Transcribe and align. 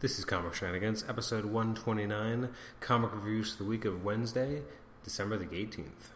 This 0.00 0.16
is 0.16 0.24
Comic 0.24 0.54
Shenanigans, 0.54 1.04
episode 1.08 1.44
129, 1.44 2.50
comic 2.78 3.12
reviews 3.12 3.50
for 3.50 3.64
the 3.64 3.68
week 3.68 3.84
of 3.84 4.04
Wednesday, 4.04 4.62
December 5.02 5.36
the 5.36 5.46
18th. 5.46 6.12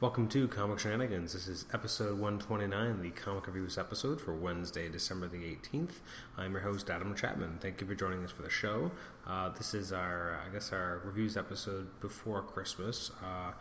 Welcome 0.00 0.26
to 0.30 0.48
Comic 0.48 0.80
Shenanigans. 0.80 1.32
This 1.32 1.46
is 1.46 1.64
episode 1.72 2.18
129, 2.18 3.00
the 3.00 3.10
comic 3.10 3.46
reviews 3.46 3.78
episode 3.78 4.20
for 4.20 4.34
Wednesday, 4.34 4.88
December 4.88 5.28
the 5.28 5.36
18th. 5.36 6.00
I'm 6.36 6.50
your 6.50 6.62
host, 6.62 6.90
Adam 6.90 7.14
Chapman. 7.14 7.58
Thank 7.60 7.80
you 7.80 7.86
for 7.86 7.94
joining 7.94 8.24
us 8.24 8.32
for 8.32 8.42
the 8.42 8.50
show. 8.50 8.90
Uh, 9.24 9.50
this 9.50 9.72
is 9.72 9.92
our, 9.92 10.40
I 10.44 10.52
guess, 10.52 10.72
our 10.72 11.00
reviews 11.04 11.36
episode 11.36 12.00
before 12.00 12.42
Christmas. 12.42 13.12
Uh, 13.22 13.52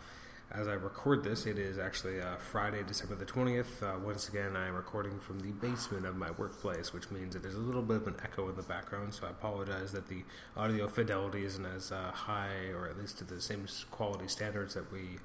as 0.54 0.68
I 0.68 0.74
record 0.74 1.24
this, 1.24 1.48
it 1.48 1.58
is 1.58 1.80
actually 1.80 2.22
uh, 2.22 2.36
Friday, 2.38 2.84
December 2.84 3.16
the 3.16 3.26
20th. 3.26 3.82
Uh, 3.82 3.98
once 3.98 4.30
again, 4.30 4.56
I 4.56 4.68
am 4.68 4.76
recording 4.76 5.20
from 5.20 5.40
the 5.40 5.52
basement 5.52 6.06
of 6.06 6.16
my 6.16 6.30
workplace, 6.32 6.94
which 6.94 7.10
means 7.10 7.34
that 7.34 7.42
there's 7.42 7.56
a 7.56 7.60
little 7.60 7.82
bit 7.82 7.98
of 7.98 8.08
an 8.08 8.16
echo 8.24 8.48
in 8.50 8.56
the 8.56 8.62
background, 8.62 9.16
so 9.16 9.26
I 9.26 9.32
apologize 9.32 9.92
that 9.94 10.08
the 10.08 10.24
audio 10.56 10.88
fidelity 10.88 11.44
isn't 11.44 11.66
as 11.66 11.92
uh, 11.92 12.12
high, 12.12 12.68
or 12.76 12.88
at 12.88 13.00
least 13.00 13.18
to 13.18 13.24
the 13.24 13.42
same 13.42 13.66
quality 13.90 14.28
standards 14.28 14.76
that 14.76 14.92
we 14.92 15.18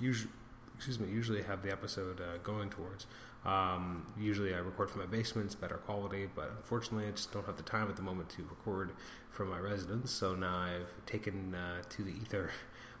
usually 0.00 0.30
excuse 0.76 1.00
me, 1.00 1.08
usually 1.08 1.42
have 1.42 1.62
the 1.62 1.72
episode 1.72 2.20
uh, 2.20 2.36
going 2.42 2.68
towards. 2.68 3.06
Um, 3.44 4.06
usually 4.18 4.54
I 4.54 4.58
record 4.58 4.90
from 4.90 5.00
my 5.00 5.06
basement, 5.06 5.46
it's 5.46 5.54
better 5.54 5.76
quality, 5.76 6.28
but 6.34 6.50
unfortunately 6.56 7.08
I 7.08 7.12
just 7.12 7.32
don't 7.32 7.46
have 7.46 7.56
the 7.56 7.62
time 7.62 7.88
at 7.88 7.96
the 7.96 8.02
moment 8.02 8.28
to 8.30 8.42
record 8.42 8.92
from 9.30 9.48
my 9.48 9.58
residence, 9.58 10.10
so 10.10 10.34
now 10.34 10.58
I've 10.58 10.92
taken 11.06 11.54
uh, 11.54 11.82
to 11.88 12.02
the 12.02 12.10
ether 12.10 12.50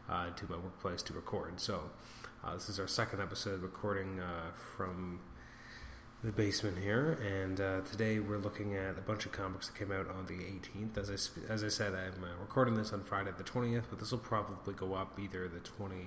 uh, 0.08 0.30
to 0.30 0.50
my 0.50 0.56
workplace 0.56 1.02
to 1.02 1.12
record. 1.12 1.60
So 1.60 1.90
uh, 2.44 2.54
this 2.54 2.68
is 2.68 2.78
our 2.78 2.86
second 2.86 3.20
episode 3.20 3.62
recording 3.62 4.20
uh, 4.20 4.52
from 4.76 5.20
the 6.24 6.32
basement 6.32 6.78
here, 6.78 7.18
and 7.24 7.60
uh, 7.60 7.80
today 7.82 8.18
we're 8.18 8.38
looking 8.38 8.74
at 8.74 8.98
a 8.98 9.02
bunch 9.02 9.26
of 9.26 9.32
comics 9.32 9.68
that 9.68 9.78
came 9.78 9.92
out 9.92 10.08
on 10.08 10.26
the 10.26 10.34
18th. 10.34 10.96
As 10.96 11.10
I, 11.10 11.52
as 11.52 11.62
I 11.62 11.68
said, 11.68 11.94
I'm 11.94 12.24
recording 12.40 12.74
this 12.74 12.92
on 12.92 13.04
Friday 13.04 13.30
the 13.36 13.44
20th, 13.44 13.84
but 13.90 13.98
this 13.98 14.10
will 14.10 14.18
probably 14.18 14.74
go 14.74 14.94
up 14.94 15.18
either 15.18 15.48
the 15.48 15.60
20- 15.60 16.06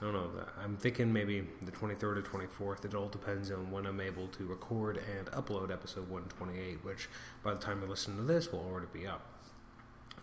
I 0.00 0.06
don't 0.06 0.14
know. 0.14 0.30
I'm 0.62 0.76
thinking 0.76 1.12
maybe 1.12 1.46
the 1.60 1.70
23rd 1.70 2.02
or 2.02 2.22
24th. 2.22 2.84
It 2.84 2.94
all 2.94 3.08
depends 3.08 3.52
on 3.52 3.70
when 3.70 3.86
I'm 3.86 4.00
able 4.00 4.26
to 4.28 4.46
record 4.46 4.98
and 5.16 5.26
upload 5.28 5.70
episode 5.70 6.08
128, 6.08 6.84
which 6.84 7.08
by 7.44 7.54
the 7.54 7.60
time 7.60 7.82
you 7.82 7.88
listen 7.88 8.16
to 8.16 8.22
this 8.22 8.50
will 8.50 8.60
already 8.60 8.88
be 8.92 9.06
up. 9.06 9.41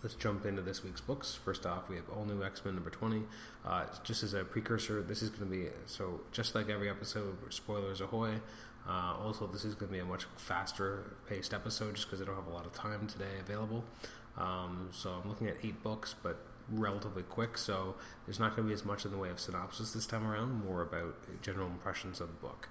Let's 0.02 0.16
jump 0.16 0.45
into 0.45 0.61
this 0.61 0.81
week's 0.81 1.02
books. 1.02 1.36
First 1.44 1.66
off, 1.66 1.89
we 1.89 1.97
have 1.97 2.09
All 2.09 2.23
New 2.23 2.42
X 2.42 2.64
Men 2.64 2.75
number 2.75 2.89
20. 2.89 3.23
Uh, 3.66 3.86
just 4.02 4.23
as 4.23 4.33
a 4.33 4.45
precursor, 4.45 5.02
this 5.02 5.22
is 5.22 5.30
going 5.30 5.52
to 5.52 5.58
be 5.58 5.67
so 5.88 6.22
just 6.31 6.55
like 6.55 6.69
every 6.69 6.89
episode, 6.89 7.36
spoilers 7.50 8.00
ahoy. 8.00 8.36
Uh, 8.88 9.16
also, 9.22 9.45
this 9.45 9.66
is 9.66 9.75
going 9.75 9.89
to 9.89 9.94
be 9.94 10.00
a 10.00 10.05
much 10.05 10.25
faster 10.38 11.17
paced 11.27 11.53
episode 11.53 11.95
just 11.95 12.08
because 12.08 12.22
I 12.22 12.25
don't 12.25 12.36
have 12.36 12.47
a 12.47 12.53
lot 12.53 12.66
of 12.66 12.72
time 12.73 13.08
today 13.08 13.39
available. 13.42 13.83
Um, 14.38 14.88
so 14.94 15.20
I'm 15.22 15.27
looking 15.27 15.47
at 15.47 15.58
eight 15.64 15.83
books, 15.83 16.16
but 16.23 16.45
relatively 16.72 17.23
quick, 17.23 17.58
so 17.58 17.95
there's 18.25 18.39
not 18.39 18.55
going 18.55 18.64
to 18.64 18.67
be 18.70 18.73
as 18.73 18.86
much 18.86 19.03
in 19.03 19.11
the 19.11 19.17
way 19.17 19.30
of 19.30 19.39
synopsis 19.39 19.92
this 19.92 20.05
time 20.05 20.25
around, 20.25 20.64
more 20.66 20.81
about 20.81 21.16
general 21.42 21.67
impressions 21.67 22.22
of 22.22 22.27
the 22.27 22.47
book. 22.47 22.70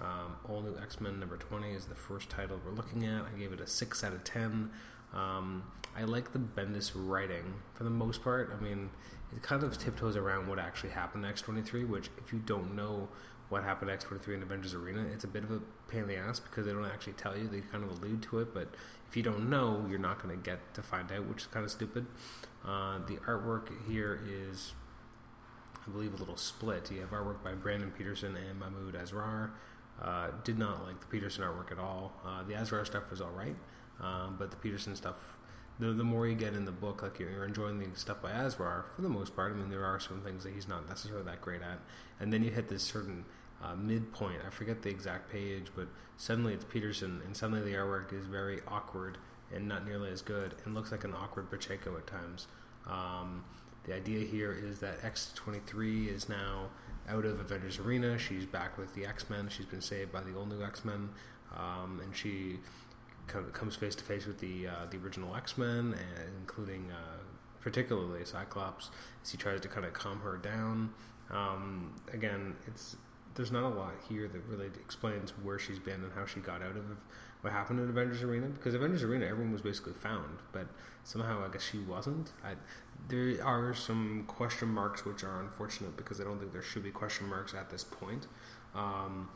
Um, 0.00 0.36
All 0.48 0.62
New 0.62 0.78
X 0.80 1.00
Men 1.00 1.18
number 1.18 1.36
20 1.36 1.72
is 1.72 1.86
the 1.86 1.94
first 1.96 2.30
title 2.30 2.60
we're 2.64 2.72
looking 2.72 3.04
at. 3.04 3.24
I 3.24 3.38
gave 3.38 3.52
it 3.52 3.60
a 3.60 3.66
6 3.66 4.04
out 4.04 4.12
of 4.12 4.22
10. 4.24 4.70
Um, 5.14 5.64
I 5.96 6.04
like 6.04 6.32
the 6.32 6.38
Bendis 6.38 6.92
writing 6.94 7.54
for 7.74 7.84
the 7.84 7.90
most 7.90 8.22
part. 8.22 8.56
I 8.56 8.62
mean, 8.62 8.90
it 9.34 9.42
kind 9.42 9.62
of 9.62 9.76
tiptoes 9.78 10.16
around 10.16 10.48
what 10.48 10.58
actually 10.58 10.90
happened 10.90 11.24
in 11.24 11.32
X23, 11.32 11.88
which, 11.88 12.10
if 12.18 12.32
you 12.32 12.38
don't 12.40 12.74
know 12.74 13.08
what 13.48 13.64
happened 13.64 13.90
to 13.90 14.06
X23 14.06 14.34
in 14.34 14.42
Avengers 14.42 14.74
Arena, 14.74 15.04
it's 15.12 15.24
a 15.24 15.28
bit 15.28 15.42
of 15.42 15.50
a 15.50 15.60
pain 15.88 16.02
in 16.02 16.08
the 16.08 16.16
ass 16.16 16.38
because 16.38 16.66
they 16.66 16.72
don't 16.72 16.84
actually 16.84 17.14
tell 17.14 17.36
you. 17.36 17.48
They 17.48 17.60
kind 17.60 17.82
of 17.82 17.90
allude 17.90 18.22
to 18.24 18.38
it, 18.38 18.54
but 18.54 18.68
if 19.08 19.16
you 19.16 19.22
don't 19.22 19.50
know, 19.50 19.84
you're 19.90 19.98
not 19.98 20.22
going 20.22 20.36
to 20.36 20.42
get 20.42 20.74
to 20.74 20.82
find 20.82 21.10
out, 21.10 21.26
which 21.26 21.42
is 21.42 21.46
kind 21.48 21.64
of 21.64 21.70
stupid. 21.70 22.06
Uh, 22.64 22.98
the 23.08 23.16
artwork 23.26 23.68
here 23.88 24.20
is, 24.28 24.72
I 25.86 25.90
believe, 25.90 26.14
a 26.14 26.16
little 26.16 26.36
split. 26.36 26.90
You 26.92 27.00
have 27.00 27.10
artwork 27.10 27.42
by 27.42 27.54
Brandon 27.54 27.90
Peterson 27.90 28.36
and 28.36 28.60
Mahmoud 28.60 28.94
Asrar. 28.94 29.50
Uh, 30.00 30.28
did 30.44 30.58
not 30.58 30.86
like 30.86 31.00
the 31.00 31.06
Peterson 31.06 31.44
artwork 31.44 31.72
at 31.72 31.78
all. 31.78 32.12
Uh, 32.24 32.42
the 32.44 32.54
Asrar 32.54 32.86
stuff 32.86 33.10
was 33.10 33.20
all 33.20 33.32
right, 33.32 33.56
um, 34.00 34.36
but 34.38 34.50
the 34.50 34.56
Peterson 34.56 34.96
stuff, 34.96 35.16
the, 35.78 35.92
the 35.92 36.04
more 36.04 36.26
you 36.26 36.34
get 36.34 36.54
in 36.54 36.64
the 36.64 36.72
book, 36.72 37.02
like 37.02 37.18
you're, 37.18 37.30
you're, 37.30 37.44
enjoying 37.44 37.78
the 37.78 37.86
stuff 37.98 38.20
by 38.22 38.30
Asrar 38.30 38.84
for 38.94 39.02
the 39.02 39.08
most 39.08 39.34
part. 39.34 39.52
I 39.52 39.56
mean, 39.56 39.70
there 39.70 39.84
are 39.84 39.98
some 40.00 40.20
things 40.20 40.44
that 40.44 40.52
he's 40.52 40.68
not 40.68 40.88
necessarily 40.88 41.24
that 41.24 41.40
great 41.40 41.62
at, 41.62 41.78
and 42.18 42.32
then 42.32 42.42
you 42.42 42.50
hit 42.50 42.68
this 42.68 42.82
certain 42.82 43.24
uh, 43.62 43.74
midpoint. 43.74 44.40
I 44.46 44.50
forget 44.50 44.82
the 44.82 44.90
exact 44.90 45.30
page, 45.30 45.66
but 45.74 45.88
suddenly 46.16 46.54
it's 46.54 46.64
Peterson, 46.64 47.22
and 47.24 47.36
suddenly 47.36 47.62
the 47.62 47.76
artwork 47.76 48.12
is 48.12 48.26
very 48.26 48.60
awkward 48.68 49.18
and 49.52 49.66
not 49.66 49.84
nearly 49.84 50.10
as 50.10 50.22
good, 50.22 50.54
and 50.64 50.74
looks 50.74 50.92
like 50.92 51.04
an 51.04 51.14
awkward 51.14 51.50
Pacheco 51.50 51.96
at 51.96 52.06
times. 52.06 52.46
Um, 52.86 53.44
the 53.84 53.94
idea 53.94 54.26
here 54.26 54.52
is 54.52 54.78
that 54.80 55.00
X23 55.02 56.08
is 56.14 56.28
now 56.28 56.68
out 57.08 57.24
of 57.24 57.40
Avengers 57.40 57.78
Arena. 57.78 58.18
She's 58.18 58.46
back 58.46 58.78
with 58.78 58.94
the 58.94 59.04
X 59.04 59.28
Men. 59.28 59.48
She's 59.48 59.66
been 59.66 59.80
saved 59.80 60.12
by 60.12 60.20
the 60.20 60.34
old 60.36 60.50
new 60.50 60.62
X 60.62 60.84
Men, 60.84 61.10
um, 61.56 62.00
and 62.02 62.14
she 62.14 62.58
comes 63.52 63.76
face 63.76 63.94
to 63.96 64.04
face 64.04 64.26
with 64.26 64.38
the 64.38 64.68
uh, 64.68 64.86
the 64.90 64.98
original 64.98 65.34
X 65.34 65.56
Men, 65.58 65.94
including 66.40 66.90
uh, 66.90 67.22
particularly 67.60 68.24
Cyclops, 68.24 68.90
as 69.22 69.30
he 69.30 69.38
tries 69.38 69.60
to 69.60 69.68
kind 69.68 69.86
of 69.86 69.92
calm 69.92 70.20
her 70.20 70.36
down. 70.36 70.92
Um, 71.30 71.94
again, 72.12 72.56
it's 72.66 72.96
there's 73.34 73.52
not 73.52 73.62
a 73.62 73.68
lot 73.68 73.92
here 74.08 74.28
that 74.28 74.40
really 74.48 74.66
explains 74.66 75.30
where 75.42 75.58
she's 75.58 75.78
been 75.78 76.02
and 76.02 76.12
how 76.14 76.26
she 76.26 76.40
got 76.40 76.62
out 76.62 76.76
of 76.76 76.84
what 77.40 77.52
happened 77.52 77.78
in 77.80 77.88
Avengers 77.88 78.22
Arena 78.22 78.48
because 78.48 78.74
Avengers 78.74 79.02
Arena 79.02 79.26
everyone 79.26 79.52
was 79.52 79.62
basically 79.62 79.94
found, 79.94 80.38
but 80.52 80.66
somehow 81.04 81.44
I 81.44 81.52
guess 81.52 81.62
she 81.62 81.78
wasn't. 81.78 82.32
I, 82.44 82.54
there 83.08 83.42
are 83.44 83.74
some 83.74 84.24
question 84.26 84.68
marks 84.68 85.04
which 85.04 85.24
are 85.24 85.40
unfortunate 85.40 85.96
because 85.96 86.20
I 86.20 86.24
don't 86.24 86.38
think 86.38 86.52
there 86.52 86.62
should 86.62 86.82
be 86.82 86.90
question 86.90 87.28
marks 87.28 87.54
at 87.54 87.70
this 87.70 87.84
point. 87.84 88.26
Um, 88.74 89.28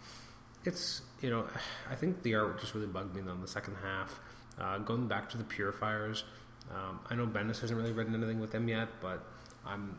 it's 0.65 1.03
you 1.21 1.31
know 1.31 1.47
I 1.91 1.95
think 1.95 2.23
the 2.23 2.35
art 2.35 2.61
just 2.61 2.75
really 2.75 2.87
bugged 2.87 3.15
me 3.15 3.23
on 3.31 3.41
the 3.41 3.49
second 3.49 3.77
half. 3.83 4.21
Uh, 4.59 4.79
going 4.79 5.09
back 5.09 5.29
to 5.31 5.37
the 5.37 5.45
Purifiers, 5.45 6.25
um, 6.71 7.01
I 7.11 7.17
know 7.17 7.27
Bendis 7.27 7.61
hasn't 7.61 7.79
really 7.79 7.93
written 7.93 8.15
anything 8.15 8.41
with 8.41 8.53
them 8.53 8.69
yet, 8.69 8.89
but 9.01 9.25
I'm 9.67 9.99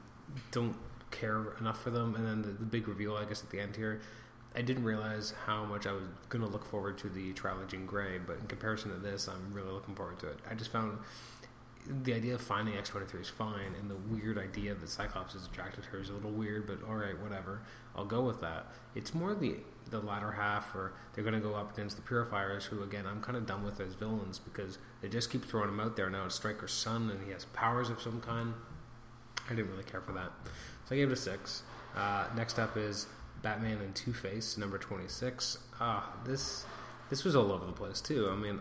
don't 0.51 0.75
care 1.11 1.53
enough 1.59 1.81
for 1.81 1.89
them. 1.89 2.15
And 2.15 2.25
then 2.25 2.41
the, 2.41 2.49
the 2.49 2.65
big 2.65 2.87
reveal, 2.87 3.15
I 3.15 3.25
guess, 3.25 3.43
at 3.43 3.49
the 3.49 3.59
end 3.59 3.75
here 3.75 4.01
I 4.55 4.61
didn't 4.61 4.85
realize 4.85 5.33
how 5.45 5.65
much 5.65 5.85
I 5.85 5.91
was 5.91 6.03
going 6.29 6.43
to 6.43 6.49
look 6.49 6.65
forward 6.65 6.97
to 6.99 7.09
the 7.09 7.33
trial 7.33 7.59
of 7.61 7.67
Jean 7.67 7.85
Grey, 7.85 8.19
but 8.25 8.37
in 8.39 8.47
comparison 8.47 8.91
to 8.91 8.97
this, 8.97 9.27
I'm 9.27 9.53
really 9.53 9.71
looking 9.71 9.95
forward 9.95 10.19
to 10.19 10.29
it. 10.29 10.39
I 10.49 10.53
just 10.53 10.71
found 10.71 10.97
the 12.03 12.13
idea 12.13 12.35
of 12.35 12.41
finding 12.41 12.75
X23 12.75 13.21
is 13.21 13.29
fine, 13.29 13.75
and 13.79 13.91
the 13.91 13.97
weird 14.09 14.37
idea 14.37 14.73
that 14.73 14.89
Cyclops 14.89 15.35
is 15.35 15.45
attracted 15.45 15.83
to 15.83 15.89
her 15.89 15.99
is 15.99 16.09
a 16.09 16.13
little 16.13 16.31
weird, 16.31 16.67
but 16.67 16.81
alright, 16.87 17.19
whatever. 17.19 17.61
I'll 17.97 18.05
go 18.05 18.21
with 18.21 18.39
that. 18.41 18.67
It's 18.95 19.13
more 19.13 19.35
the 19.35 19.57
the 19.89 19.99
latter 19.99 20.31
half 20.31 20.73
or 20.75 20.93
they're 21.13 21.23
going 21.23 21.35
to 21.35 21.39
go 21.39 21.55
up 21.55 21.73
against 21.73 21.95
the 21.95 22.01
Purifiers, 22.01 22.65
who, 22.65 22.83
again, 22.83 23.05
I'm 23.05 23.21
kind 23.21 23.37
of 23.37 23.45
done 23.45 23.63
with 23.63 23.79
as 23.79 23.93
villains 23.93 24.39
because 24.39 24.77
they 25.01 25.09
just 25.09 25.29
keep 25.31 25.45
throwing 25.45 25.69
him 25.69 25.79
out 25.79 25.95
there. 25.95 26.09
Now 26.09 26.25
it's 26.25 26.35
Stryker's 26.35 26.73
son, 26.73 27.09
and 27.09 27.23
he 27.25 27.31
has 27.31 27.45
powers 27.45 27.89
of 27.89 28.01
some 28.01 28.21
kind. 28.21 28.53
I 29.47 29.53
didn't 29.53 29.71
really 29.71 29.83
care 29.83 30.01
for 30.01 30.11
that. 30.13 30.31
So 30.85 30.95
I 30.95 30.97
gave 30.97 31.09
it 31.09 31.13
a 31.13 31.15
6. 31.15 31.63
Uh, 31.95 32.25
next 32.35 32.59
up 32.59 32.75
is 32.77 33.07
Batman 33.41 33.79
and 33.79 33.95
Two 33.95 34.11
Face, 34.13 34.57
number 34.57 34.77
twenty 34.77 35.07
six. 35.07 35.59
Ah, 35.79 36.11
this 36.25 36.65
this 37.09 37.23
was 37.23 37.35
all 37.35 37.51
over 37.51 37.65
the 37.65 37.71
place 37.71 38.01
too. 38.01 38.29
I 38.29 38.35
mean, 38.35 38.59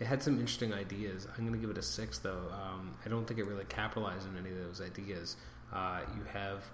it 0.00 0.06
had 0.06 0.22
some 0.22 0.34
interesting 0.38 0.72
ideas. 0.72 1.26
I'm 1.36 1.44
going 1.46 1.52
to 1.52 1.58
give 1.58 1.70
it 1.70 1.78
a 1.78 1.82
six 1.82 2.18
though. 2.18 2.44
Um, 2.52 2.94
I 3.04 3.08
don't 3.08 3.26
think 3.26 3.40
it 3.40 3.46
really 3.46 3.64
capitalized 3.64 4.26
on 4.26 4.36
any 4.38 4.50
of 4.50 4.56
those 4.64 4.80
ideas. 4.80 5.36
Uh, 5.72 6.00
you 6.14 6.22
have, 6.32 6.64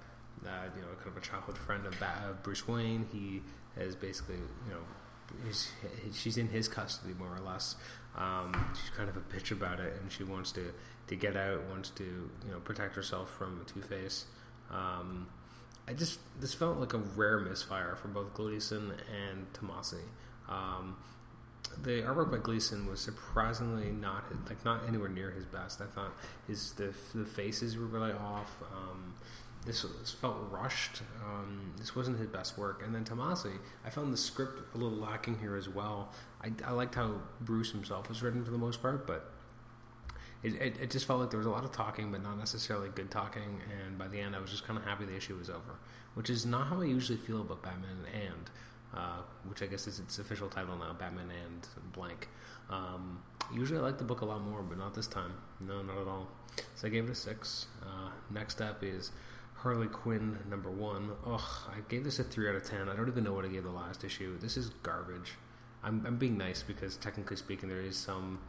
uh, 0.45 0.69
you 0.75 0.83
know, 0.83 0.89
kind 0.97 1.09
of 1.09 1.17
a 1.17 1.21
childhood 1.21 1.59
friend 1.59 1.87
of, 1.87 2.01
of 2.03 2.43
Bruce 2.43 2.67
Wayne. 2.67 3.07
He 3.13 3.43
is 3.77 3.95
basically, 3.95 4.37
you 4.37 4.73
know, 4.73 5.53
she's 6.13 6.37
in 6.37 6.49
his 6.49 6.69
custody 6.69 7.15
more 7.19 7.35
or 7.35 7.41
less. 7.41 7.77
Um, 8.17 8.75
she's 8.79 8.91
kind 8.91 9.09
of 9.09 9.17
a 9.17 9.21
bitch 9.21 9.51
about 9.51 9.81
it, 9.81 9.95
and 10.01 10.11
she 10.11 10.25
wants 10.25 10.53
to 10.53 10.73
to 11.09 11.17
get 11.17 11.37
out, 11.37 11.63
wants 11.71 11.91
to 11.91 12.05
you 12.05 12.51
know 12.51 12.61
protect 12.61 12.95
herself 12.95 13.31
from 13.31 13.65
Two 13.67 13.83
Face. 13.83 14.27
Um, 14.71 15.29
I 15.89 15.95
just 15.95 16.21
this 16.41 16.55
felt 16.55 16.79
like 16.79 16.95
a 16.95 16.99
rare 16.99 17.39
misfire 17.41 17.97
for 17.97 18.09
both 18.09 18.35
Gleason 18.35 18.93
and 19.11 19.47
Tomasi. 19.53 20.03
Um, 20.49 20.97
the 21.83 22.03
artwork 22.03 22.31
by 22.31 22.39
Gleason 22.39 22.87
was 22.87 23.01
surprisingly 23.01 23.91
not 23.91 24.25
like 24.49 24.65
not 24.65 24.87
anywhere 24.87 25.09
near 25.09 25.31
his 25.31 25.45
best. 25.45 25.81
I 25.81 25.87
thought 25.87 26.13
his 26.47 26.73
the 26.73 26.93
the 27.15 27.25
faces 27.25 27.77
were 27.77 27.87
really 27.87 28.13
off. 28.13 28.63
Um, 28.73 29.15
this, 29.65 29.85
felt 30.21 30.37
rushed. 30.51 31.03
Um, 31.25 31.73
this 31.77 31.95
wasn't 31.95 32.19
his 32.19 32.27
best 32.27 32.59
work. 32.59 32.83
And 32.85 32.95
then 32.95 33.05
Tomasi, 33.05 33.59
I 33.85 33.91
found 33.91 34.13
the 34.13 34.17
script 34.17 34.75
a 34.75 34.79
little 34.79 34.97
lacking 34.97 35.39
here 35.39 35.57
as 35.57 35.69
well. 35.69 36.13
I, 36.43 36.51
I 36.65 36.73
liked 36.73 36.95
how 36.95 37.21
Bruce 37.41 37.71
himself 37.71 38.09
was 38.09 38.23
written 38.23 38.45
for 38.45 38.51
the 38.51 38.59
most 38.59 38.83
part, 38.83 39.07
but 39.07 39.33
it, 40.43 40.55
it, 40.55 40.77
it, 40.81 40.91
just 40.91 41.07
felt 41.07 41.21
like 41.21 41.31
there 41.31 41.39
was 41.39 41.47
a 41.47 41.51
lot 41.51 41.65
of 41.65 41.71
talking, 41.71 42.11
but 42.11 42.23
not 42.23 42.37
necessarily 42.39 42.89
good 42.89 43.11
talking. 43.11 43.61
And 43.87 43.97
by 43.97 44.09
the 44.09 44.19
end, 44.19 44.35
I 44.35 44.41
was 44.41 44.51
just 44.51 44.67
kind 44.67 44.79
of 44.79 44.85
happy 44.85 45.05
the 45.05 45.17
issue 45.17 45.37
was 45.37 45.49
over, 45.49 45.79
which 46.15 46.29
is 46.29 46.45
not 46.45 46.67
how 46.67 46.81
I 46.81 46.85
usually 46.85 47.19
feel 47.19 47.41
about 47.41 47.63
Batman 47.63 48.05
and, 48.13 48.51
uh, 48.93 49.21
which 49.49 49.63
I 49.63 49.67
guess 49.67 49.87
is 49.87 50.01
its 50.01 50.19
official 50.19 50.49
title 50.49 50.77
now, 50.77 50.93
Batman 50.93 51.31
and 51.45 51.93
blank. 51.93 52.29
Um, 52.69 53.23
usually 53.55 53.79
I 53.79 53.83
like 53.83 53.99
the 53.99 54.05
book 54.05 54.23
a 54.23 54.25
lot 54.25 54.43
more, 54.43 54.63
but 54.63 54.77
not 54.77 54.95
this 54.95 55.07
time. 55.07 55.35
No, 55.61 55.83
not 55.83 55.99
at 55.99 56.09
all. 56.09 56.27
So 56.75 56.89
I 56.89 56.91
gave 56.91 57.05
it 57.05 57.11
a 57.11 57.15
six. 57.15 57.67
Uh, 57.81 58.11
next 58.31 58.61
up 58.61 58.83
is 58.83 59.13
Harley 59.63 59.87
Quinn 59.87 60.39
number 60.51 60.71
one. 60.71 61.13
Ugh, 61.25 61.41
I 61.69 61.81
gave 61.89 62.03
this 62.03 62.19
a 62.19 62.25
three 62.25 62.49
out 62.49 62.57
of 62.57 62.65
ten. 62.65 62.89
I 62.89 62.97
don't 62.97 63.07
even 63.09 63.23
know 63.23 63.33
what 63.33 63.45
I 63.45 63.49
gave 63.49 63.63
the 63.63 63.71
last 63.71 64.03
issue. 64.03 64.37
This 64.39 64.57
is 64.57 64.71
garbage. 64.83 65.35
I'm, 65.85 66.05
I'm 66.05 66.17
being 66.17 66.37
nice 66.37 66.65
because 66.65 66.97
technically 66.97 67.37
speaking, 67.37 67.69
there 67.69 67.81
is 67.81 67.97
some, 67.97 68.41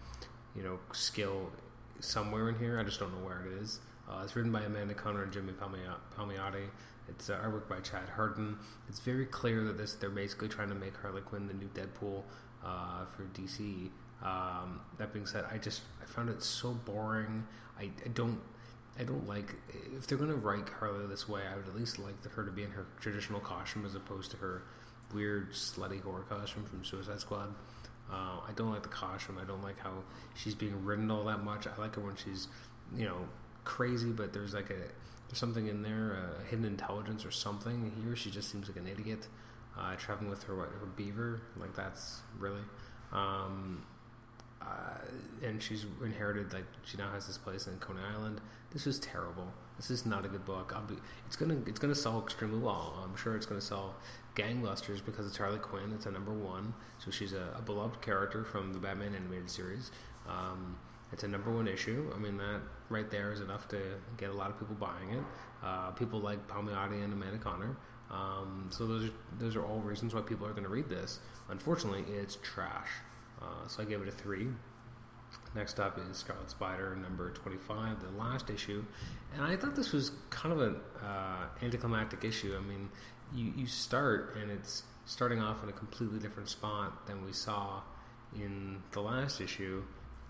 you 0.55 0.63
know, 0.63 0.79
skill 0.91 1.51
somewhere 1.99 2.49
in 2.49 2.57
here. 2.57 2.79
I 2.79 2.83
just 2.83 2.99
don't 2.99 3.11
know 3.11 3.23
where 3.23 3.45
it 3.45 3.61
is. 3.61 3.79
Uh, 4.09 4.21
it's 4.23 4.35
written 4.35 4.51
by 4.51 4.61
Amanda 4.61 4.95
Conner 4.95 5.21
and 5.21 5.31
Jimmy 5.31 5.53
Palmiotti. 5.53 6.65
It's 7.07 7.29
uh, 7.29 7.37
artwork 7.37 7.69
by 7.69 7.79
Chad 7.79 8.09
Hardin. 8.15 8.57
It's 8.89 8.99
very 8.99 9.27
clear 9.27 9.63
that 9.65 9.77
this 9.77 9.93
they're 9.93 10.09
basically 10.09 10.47
trying 10.47 10.69
to 10.69 10.75
make 10.75 10.97
Harley 10.97 11.21
Quinn 11.21 11.45
the 11.45 11.53
new 11.53 11.69
Deadpool 11.75 12.23
uh, 12.65 13.05
for 13.15 13.23
DC. 13.39 13.89
Um, 14.23 14.81
that 14.97 15.13
being 15.13 15.27
said, 15.27 15.45
I 15.51 15.59
just 15.59 15.81
I 16.01 16.05
found 16.05 16.29
it 16.29 16.41
so 16.41 16.73
boring. 16.73 17.45
I, 17.79 17.91
I 18.03 18.07
don't 18.13 18.39
I 18.99 19.03
don't 19.03 19.27
like 19.27 19.55
if 19.95 20.05
they're 20.05 20.17
to 20.17 20.35
write 20.35 20.69
Harley 20.69 21.07
this 21.07 21.27
way. 21.27 21.41
I 21.51 21.55
would 21.55 21.67
at 21.67 21.75
least 21.75 21.97
like 21.97 22.23
her 22.31 22.43
to 22.45 22.51
be 22.51 22.63
in 22.63 22.71
her 22.71 22.85
traditional 22.99 23.39
costume 23.39 23.85
as 23.85 23.95
opposed 23.95 24.31
to 24.31 24.37
her 24.37 24.63
weird 25.13 25.53
slutty 25.53 26.01
horror 26.01 26.25
costume 26.29 26.65
from 26.65 26.83
Suicide 26.83 27.19
Squad. 27.19 27.53
Uh, 28.11 28.39
I 28.47 28.51
don't 28.55 28.69
like 28.69 28.83
the 28.83 28.89
costume. 28.89 29.39
I 29.41 29.45
don't 29.45 29.63
like 29.63 29.79
how 29.79 30.03
she's 30.35 30.53
being 30.53 30.83
ridden 30.85 31.09
all 31.09 31.25
that 31.25 31.43
much. 31.43 31.65
I 31.65 31.75
like 31.79 31.95
her 31.95 32.01
when 32.01 32.15
she's, 32.15 32.47
you 32.95 33.05
know, 33.05 33.27
crazy, 33.63 34.11
but 34.11 34.33
there's 34.33 34.53
like 34.53 34.69
a 34.69 34.75
there's 35.27 35.39
something 35.39 35.67
in 35.67 35.81
there, 35.81 36.13
a 36.13 36.49
hidden 36.49 36.65
intelligence 36.65 37.25
or 37.25 37.31
something. 37.31 37.91
Here, 38.03 38.15
she 38.15 38.29
just 38.29 38.51
seems 38.51 38.67
like 38.67 38.77
an 38.77 38.87
idiot. 38.87 39.27
Uh, 39.75 39.95
traveling 39.95 40.29
with 40.29 40.43
her 40.43 40.55
her 40.55 40.85
beaver, 40.95 41.41
like 41.57 41.75
that's 41.75 42.21
really. 42.37 42.61
Um, 43.11 43.83
uh, 44.63 45.45
and 45.45 45.61
she's 45.61 45.85
inherited 46.03 46.53
like 46.53 46.65
she 46.83 46.97
now 46.97 47.11
has 47.11 47.27
this 47.27 47.37
place 47.37 47.67
in 47.67 47.77
Coney 47.77 47.99
Island. 48.15 48.41
This 48.71 48.87
is 48.87 48.99
terrible. 48.99 49.47
This 49.77 49.91
is 49.91 50.05
not 50.05 50.25
a 50.25 50.27
good 50.27 50.45
book. 50.45 50.73
Be, 50.87 50.95
it's 51.27 51.35
gonna 51.35 51.57
it's 51.67 51.79
gonna 51.79 51.95
sell 51.95 52.21
extremely 52.21 52.59
well. 52.59 52.99
I'm 53.03 53.15
sure 53.15 53.35
it's 53.35 53.45
gonna 53.45 53.61
sell 53.61 53.95
gangbusters 54.35 55.03
because 55.05 55.27
it's 55.27 55.37
Harley 55.37 55.59
Quinn. 55.59 55.91
It's 55.93 56.05
a 56.05 56.11
number 56.11 56.31
one, 56.31 56.73
so 56.99 57.11
she's 57.11 57.33
a, 57.33 57.53
a 57.57 57.61
beloved 57.61 58.01
character 58.01 58.43
from 58.43 58.73
the 58.73 58.79
Batman 58.79 59.15
animated 59.15 59.49
series. 59.49 59.91
Um, 60.27 60.77
it's 61.11 61.23
a 61.23 61.27
number 61.27 61.51
one 61.51 61.67
issue. 61.67 62.11
I 62.15 62.19
mean 62.19 62.37
that 62.37 62.61
right 62.89 63.09
there 63.09 63.31
is 63.31 63.41
enough 63.41 63.67
to 63.69 63.79
get 64.17 64.29
a 64.29 64.33
lot 64.33 64.49
of 64.49 64.59
people 64.59 64.75
buying 64.75 65.11
it. 65.11 65.23
Uh, 65.63 65.91
people 65.91 66.19
like 66.19 66.47
Palmiotti 66.47 67.03
and 67.03 67.13
Amanda 67.13 67.37
Conner. 67.37 67.77
Um, 68.11 68.67
so 68.69 68.85
those 68.85 69.05
are, 69.05 69.13
those 69.39 69.55
are 69.55 69.65
all 69.65 69.79
reasons 69.79 70.13
why 70.13 70.21
people 70.21 70.45
are 70.45 70.51
going 70.51 70.63
to 70.63 70.69
read 70.69 70.89
this. 70.89 71.19
Unfortunately, 71.49 72.03
it's 72.13 72.37
trash. 72.43 72.89
Uh, 73.43 73.67
so 73.67 73.83
I 73.83 73.85
gave 73.85 74.01
it 74.01 74.07
a 74.07 74.11
three. 74.11 74.47
Next 75.55 75.79
up 75.79 75.99
is 75.99 76.17
Scarlet 76.17 76.49
Spider 76.49 76.95
number 76.95 77.31
25, 77.31 78.01
the 78.01 78.17
last 78.17 78.49
issue. 78.49 78.83
And 79.35 79.43
I 79.43 79.55
thought 79.55 79.75
this 79.75 79.91
was 79.91 80.11
kind 80.29 80.53
of 80.53 80.61
an 80.61 80.75
uh, 81.03 81.45
anticlimactic 81.61 82.23
issue. 82.23 82.55
I 82.57 82.61
mean, 82.61 82.89
you, 83.33 83.53
you 83.55 83.67
start 83.67 84.35
and 84.39 84.51
it's 84.51 84.83
starting 85.05 85.41
off 85.41 85.63
in 85.63 85.69
a 85.69 85.73
completely 85.73 86.19
different 86.19 86.49
spot 86.49 87.05
than 87.07 87.25
we 87.25 87.33
saw 87.33 87.81
in 88.35 88.81
the 88.91 89.01
last 89.01 89.41
issue. 89.41 89.83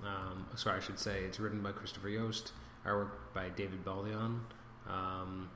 Um, 0.04 0.46
sorry, 0.56 0.78
I 0.78 0.80
should 0.82 1.00
say 1.00 1.22
it's 1.22 1.40
written 1.40 1.62
by 1.62 1.72
Christopher 1.72 2.10
Yost, 2.10 2.52
artwork 2.86 3.12
by 3.34 3.50
David 3.50 3.86
Baldeón. 3.86 4.40
Um, 4.88 5.50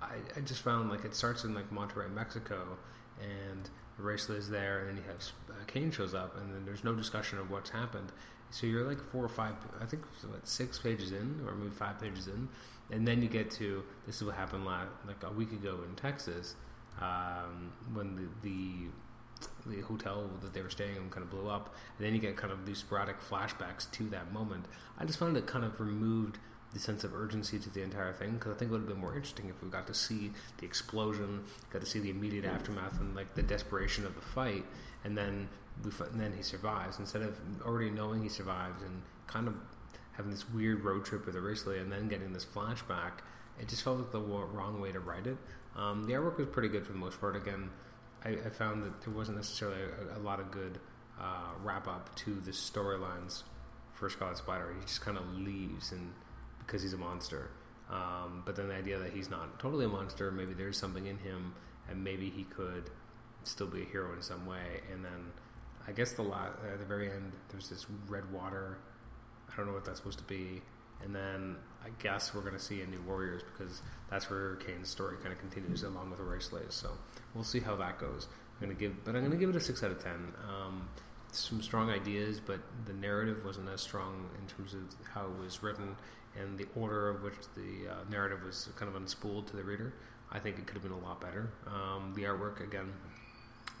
I, 0.00 0.14
I, 0.34 0.40
just 0.40 0.62
found 0.62 0.88
like 0.88 1.04
it 1.04 1.14
starts 1.14 1.44
in 1.44 1.54
like 1.54 1.70
Monterrey, 1.70 2.10
Mexico, 2.10 2.78
and 3.20 3.68
Aracely 4.00 4.36
is 4.36 4.50
there, 4.50 4.80
and 4.80 4.88
then 4.88 4.96
you 4.96 5.02
have 5.10 5.22
uh, 5.50 5.64
Kane 5.66 5.90
shows 5.90 6.14
up, 6.14 6.36
and 6.36 6.52
then 6.52 6.64
there's 6.64 6.84
no 6.84 6.94
discussion 6.94 7.38
of 7.38 7.50
what's 7.50 7.70
happened. 7.70 8.12
So 8.50 8.66
you're 8.66 8.84
like 8.86 9.02
four 9.02 9.24
or 9.24 9.28
five, 9.28 9.54
I 9.80 9.86
think, 9.86 10.04
what, 10.28 10.46
six 10.46 10.78
pages 10.78 11.12
in, 11.12 11.42
or 11.46 11.54
maybe 11.54 11.70
five 11.70 12.00
pages 12.00 12.28
in, 12.28 12.48
and 12.90 13.06
then 13.06 13.22
you 13.22 13.28
get 13.28 13.50
to 13.52 13.82
this 14.06 14.16
is 14.16 14.24
what 14.24 14.36
happened 14.36 14.64
last, 14.64 14.88
like 15.06 15.22
a 15.22 15.32
week 15.32 15.52
ago 15.52 15.80
in 15.88 15.94
Texas, 15.96 16.54
um, 17.00 17.72
when 17.92 18.16
the, 18.16 18.48
the 18.48 18.72
the 19.66 19.82
hotel 19.82 20.30
that 20.40 20.54
they 20.54 20.62
were 20.62 20.70
staying 20.70 20.96
in 20.96 21.10
kind 21.10 21.22
of 21.22 21.30
blew 21.30 21.48
up, 21.48 21.74
and 21.98 22.06
then 22.06 22.14
you 22.14 22.20
get 22.20 22.36
kind 22.36 22.52
of 22.52 22.64
these 22.64 22.78
sporadic 22.78 23.20
flashbacks 23.20 23.90
to 23.92 24.08
that 24.08 24.32
moment. 24.32 24.64
I 24.98 25.04
just 25.04 25.18
found 25.18 25.36
it 25.36 25.46
kind 25.46 25.64
of 25.64 25.78
removed 25.80 26.38
the 26.76 26.82
sense 26.82 27.04
of 27.04 27.14
urgency 27.14 27.58
to 27.58 27.70
the 27.70 27.82
entire 27.82 28.12
thing 28.12 28.34
because 28.34 28.52
I 28.52 28.58
think 28.58 28.70
it 28.70 28.72
would 28.72 28.82
have 28.82 28.88
been 28.88 29.00
more 29.00 29.14
interesting 29.14 29.48
if 29.48 29.62
we 29.62 29.70
got 29.70 29.86
to 29.86 29.94
see 29.94 30.30
the 30.58 30.66
explosion, 30.66 31.44
got 31.70 31.80
to 31.80 31.86
see 31.86 32.00
the 32.00 32.10
immediate 32.10 32.44
aftermath 32.44 33.00
and 33.00 33.16
like 33.16 33.34
the 33.34 33.42
desperation 33.42 34.04
of 34.04 34.14
the 34.14 34.20
fight, 34.20 34.64
and 35.04 35.16
then 35.16 35.48
we 35.82 35.90
and 36.12 36.20
then 36.20 36.34
he 36.36 36.42
survives 36.42 36.98
instead 36.98 37.22
of 37.22 37.40
already 37.64 37.90
knowing 37.90 38.22
he 38.22 38.28
survives 38.28 38.82
and 38.82 39.02
kind 39.26 39.48
of 39.48 39.54
having 40.12 40.30
this 40.30 40.48
weird 40.50 40.84
road 40.84 41.04
trip 41.04 41.26
with 41.26 41.34
Aracely 41.34 41.80
and 41.80 41.90
then 41.90 42.08
getting 42.08 42.32
this 42.32 42.44
flashback. 42.44 43.12
It 43.58 43.68
just 43.68 43.82
felt 43.82 43.98
like 43.98 44.12
the 44.12 44.20
wrong 44.20 44.80
way 44.80 44.92
to 44.92 45.00
write 45.00 45.26
it. 45.26 45.36
Um, 45.76 46.04
the 46.04 46.12
artwork 46.12 46.36
was 46.36 46.48
pretty 46.48 46.68
good 46.68 46.86
for 46.86 46.92
the 46.92 46.98
most 46.98 47.20
part. 47.20 47.36
Again, 47.36 47.70
I, 48.24 48.30
I 48.30 48.50
found 48.50 48.82
that 48.82 49.00
there 49.02 49.14
wasn't 49.14 49.38
necessarily 49.38 49.80
a, 49.80 50.18
a 50.18 50.20
lot 50.20 50.40
of 50.40 50.50
good 50.50 50.78
uh, 51.18 51.52
wrap 51.62 51.88
up 51.88 52.14
to 52.16 52.34
the 52.34 52.50
storylines 52.50 53.44
for 53.94 54.10
Scarlet 54.10 54.36
Spider. 54.36 54.74
He 54.78 54.86
just 54.86 55.00
kind 55.00 55.16
of 55.16 55.26
leaves 55.34 55.92
and 55.92 56.12
because 56.66 56.82
he's 56.82 56.92
a 56.92 56.98
monster. 56.98 57.50
Um, 57.90 58.42
but 58.44 58.56
then 58.56 58.68
the 58.68 58.74
idea 58.74 58.98
that 58.98 59.12
he's 59.12 59.30
not 59.30 59.58
totally 59.60 59.84
a 59.84 59.88
monster, 59.88 60.30
maybe 60.30 60.54
there's 60.54 60.76
something 60.76 61.06
in 61.06 61.18
him, 61.18 61.54
and 61.88 62.02
maybe 62.02 62.30
he 62.30 62.44
could 62.44 62.90
still 63.44 63.68
be 63.68 63.82
a 63.82 63.84
hero 63.84 64.12
in 64.12 64.22
some 64.22 64.44
way. 64.46 64.80
And 64.92 65.04
then 65.04 65.32
I 65.86 65.92
guess 65.92 66.12
the 66.12 66.22
la- 66.22 66.50
at 66.72 66.78
the 66.80 66.84
very 66.84 67.10
end, 67.10 67.32
there's 67.50 67.68
this 67.68 67.86
red 68.08 68.30
water. 68.32 68.78
I 69.50 69.56
don't 69.56 69.66
know 69.66 69.72
what 69.72 69.84
that's 69.84 69.98
supposed 69.98 70.18
to 70.18 70.24
be. 70.24 70.62
And 71.04 71.14
then 71.14 71.56
I 71.84 71.90
guess 72.02 72.34
we're 72.34 72.40
going 72.40 72.54
to 72.54 72.60
see 72.60 72.80
a 72.80 72.86
new 72.86 73.00
Warriors 73.06 73.42
because 73.42 73.82
that's 74.10 74.30
where 74.30 74.56
Kane's 74.56 74.88
story 74.88 75.16
kind 75.18 75.32
of 75.32 75.38
continues 75.38 75.82
along 75.82 76.10
with 76.10 76.18
the 76.18 76.24
Race. 76.24 76.50
So 76.70 76.90
we'll 77.34 77.44
see 77.44 77.60
how 77.60 77.76
that 77.76 77.98
goes. 77.98 78.26
I'm 78.60 78.68
to 78.68 78.74
give, 78.74 79.04
but 79.04 79.14
I'm 79.14 79.30
to 79.30 79.36
give 79.36 79.50
it 79.50 79.56
a 79.56 79.60
six 79.60 79.82
out 79.82 79.90
of 79.90 80.02
ten. 80.02 80.32
Um, 80.48 80.88
some 81.36 81.62
strong 81.62 81.90
ideas, 81.90 82.40
but 82.40 82.60
the 82.86 82.92
narrative 82.92 83.44
wasn't 83.44 83.68
as 83.68 83.80
strong 83.80 84.28
in 84.40 84.46
terms 84.46 84.74
of 84.74 84.82
how 85.14 85.26
it 85.26 85.38
was 85.42 85.62
written 85.62 85.96
and 86.38 86.58
the 86.58 86.66
order 86.74 87.08
of 87.08 87.22
which 87.22 87.34
the 87.54 87.90
uh, 87.90 87.94
narrative 88.10 88.42
was 88.44 88.68
kind 88.76 88.94
of 88.94 89.00
unspooled 89.00 89.46
to 89.46 89.56
the 89.56 89.62
reader. 89.62 89.94
I 90.30 90.38
think 90.38 90.58
it 90.58 90.66
could 90.66 90.74
have 90.74 90.82
been 90.82 90.92
a 90.92 90.98
lot 90.98 91.20
better. 91.20 91.50
Um, 91.66 92.12
the 92.14 92.24
artwork, 92.24 92.60
again, 92.62 92.92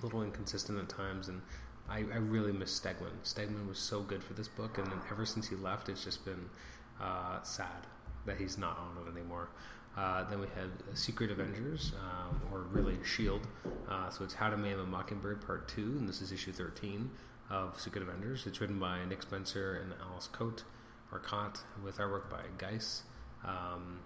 a 0.00 0.04
little 0.04 0.22
inconsistent 0.22 0.78
at 0.78 0.88
times, 0.88 1.28
and 1.28 1.42
I, 1.88 1.98
I, 1.98 2.18
really 2.18 2.52
miss 2.52 2.78
Stegman. 2.78 3.12
Stegman 3.24 3.68
was 3.68 3.78
so 3.78 4.00
good 4.00 4.22
for 4.22 4.34
this 4.34 4.48
book, 4.48 4.78
and 4.78 4.88
ever 5.10 5.26
since 5.26 5.48
he 5.48 5.56
left, 5.56 5.88
it's 5.88 6.04
just 6.04 6.24
been 6.24 6.48
uh, 7.00 7.42
sad 7.42 7.86
that 8.26 8.38
he's 8.38 8.58
not 8.58 8.78
on 8.78 9.06
it 9.06 9.18
anymore. 9.18 9.48
Uh, 9.96 10.24
then 10.28 10.40
we 10.40 10.46
have 10.54 10.70
Secret 10.96 11.30
Avengers, 11.30 11.92
um, 12.00 12.40
or 12.52 12.60
really 12.60 12.98
Shield. 13.02 13.46
Uh, 13.88 14.10
so 14.10 14.24
it's 14.24 14.34
How 14.34 14.50
to 14.50 14.56
Maim 14.56 14.78
a 14.78 14.84
Mockingbird 14.84 15.44
Part 15.44 15.68
Two, 15.68 15.96
and 15.98 16.08
this 16.08 16.20
is 16.20 16.32
issue 16.32 16.52
thirteen 16.52 17.10
of 17.50 17.80
Secret 17.80 18.02
Avengers. 18.02 18.46
It's 18.46 18.60
written 18.60 18.78
by 18.78 19.04
Nick 19.04 19.22
Spencer 19.22 19.74
and 19.74 19.94
Ales 20.10 20.28
Kot 20.32 20.64
or 21.12 21.18
Kant 21.18 21.62
with 21.84 21.98
artwork 21.98 22.30
by 22.30 22.42
Guice. 22.58 23.02
Um, 23.44 24.00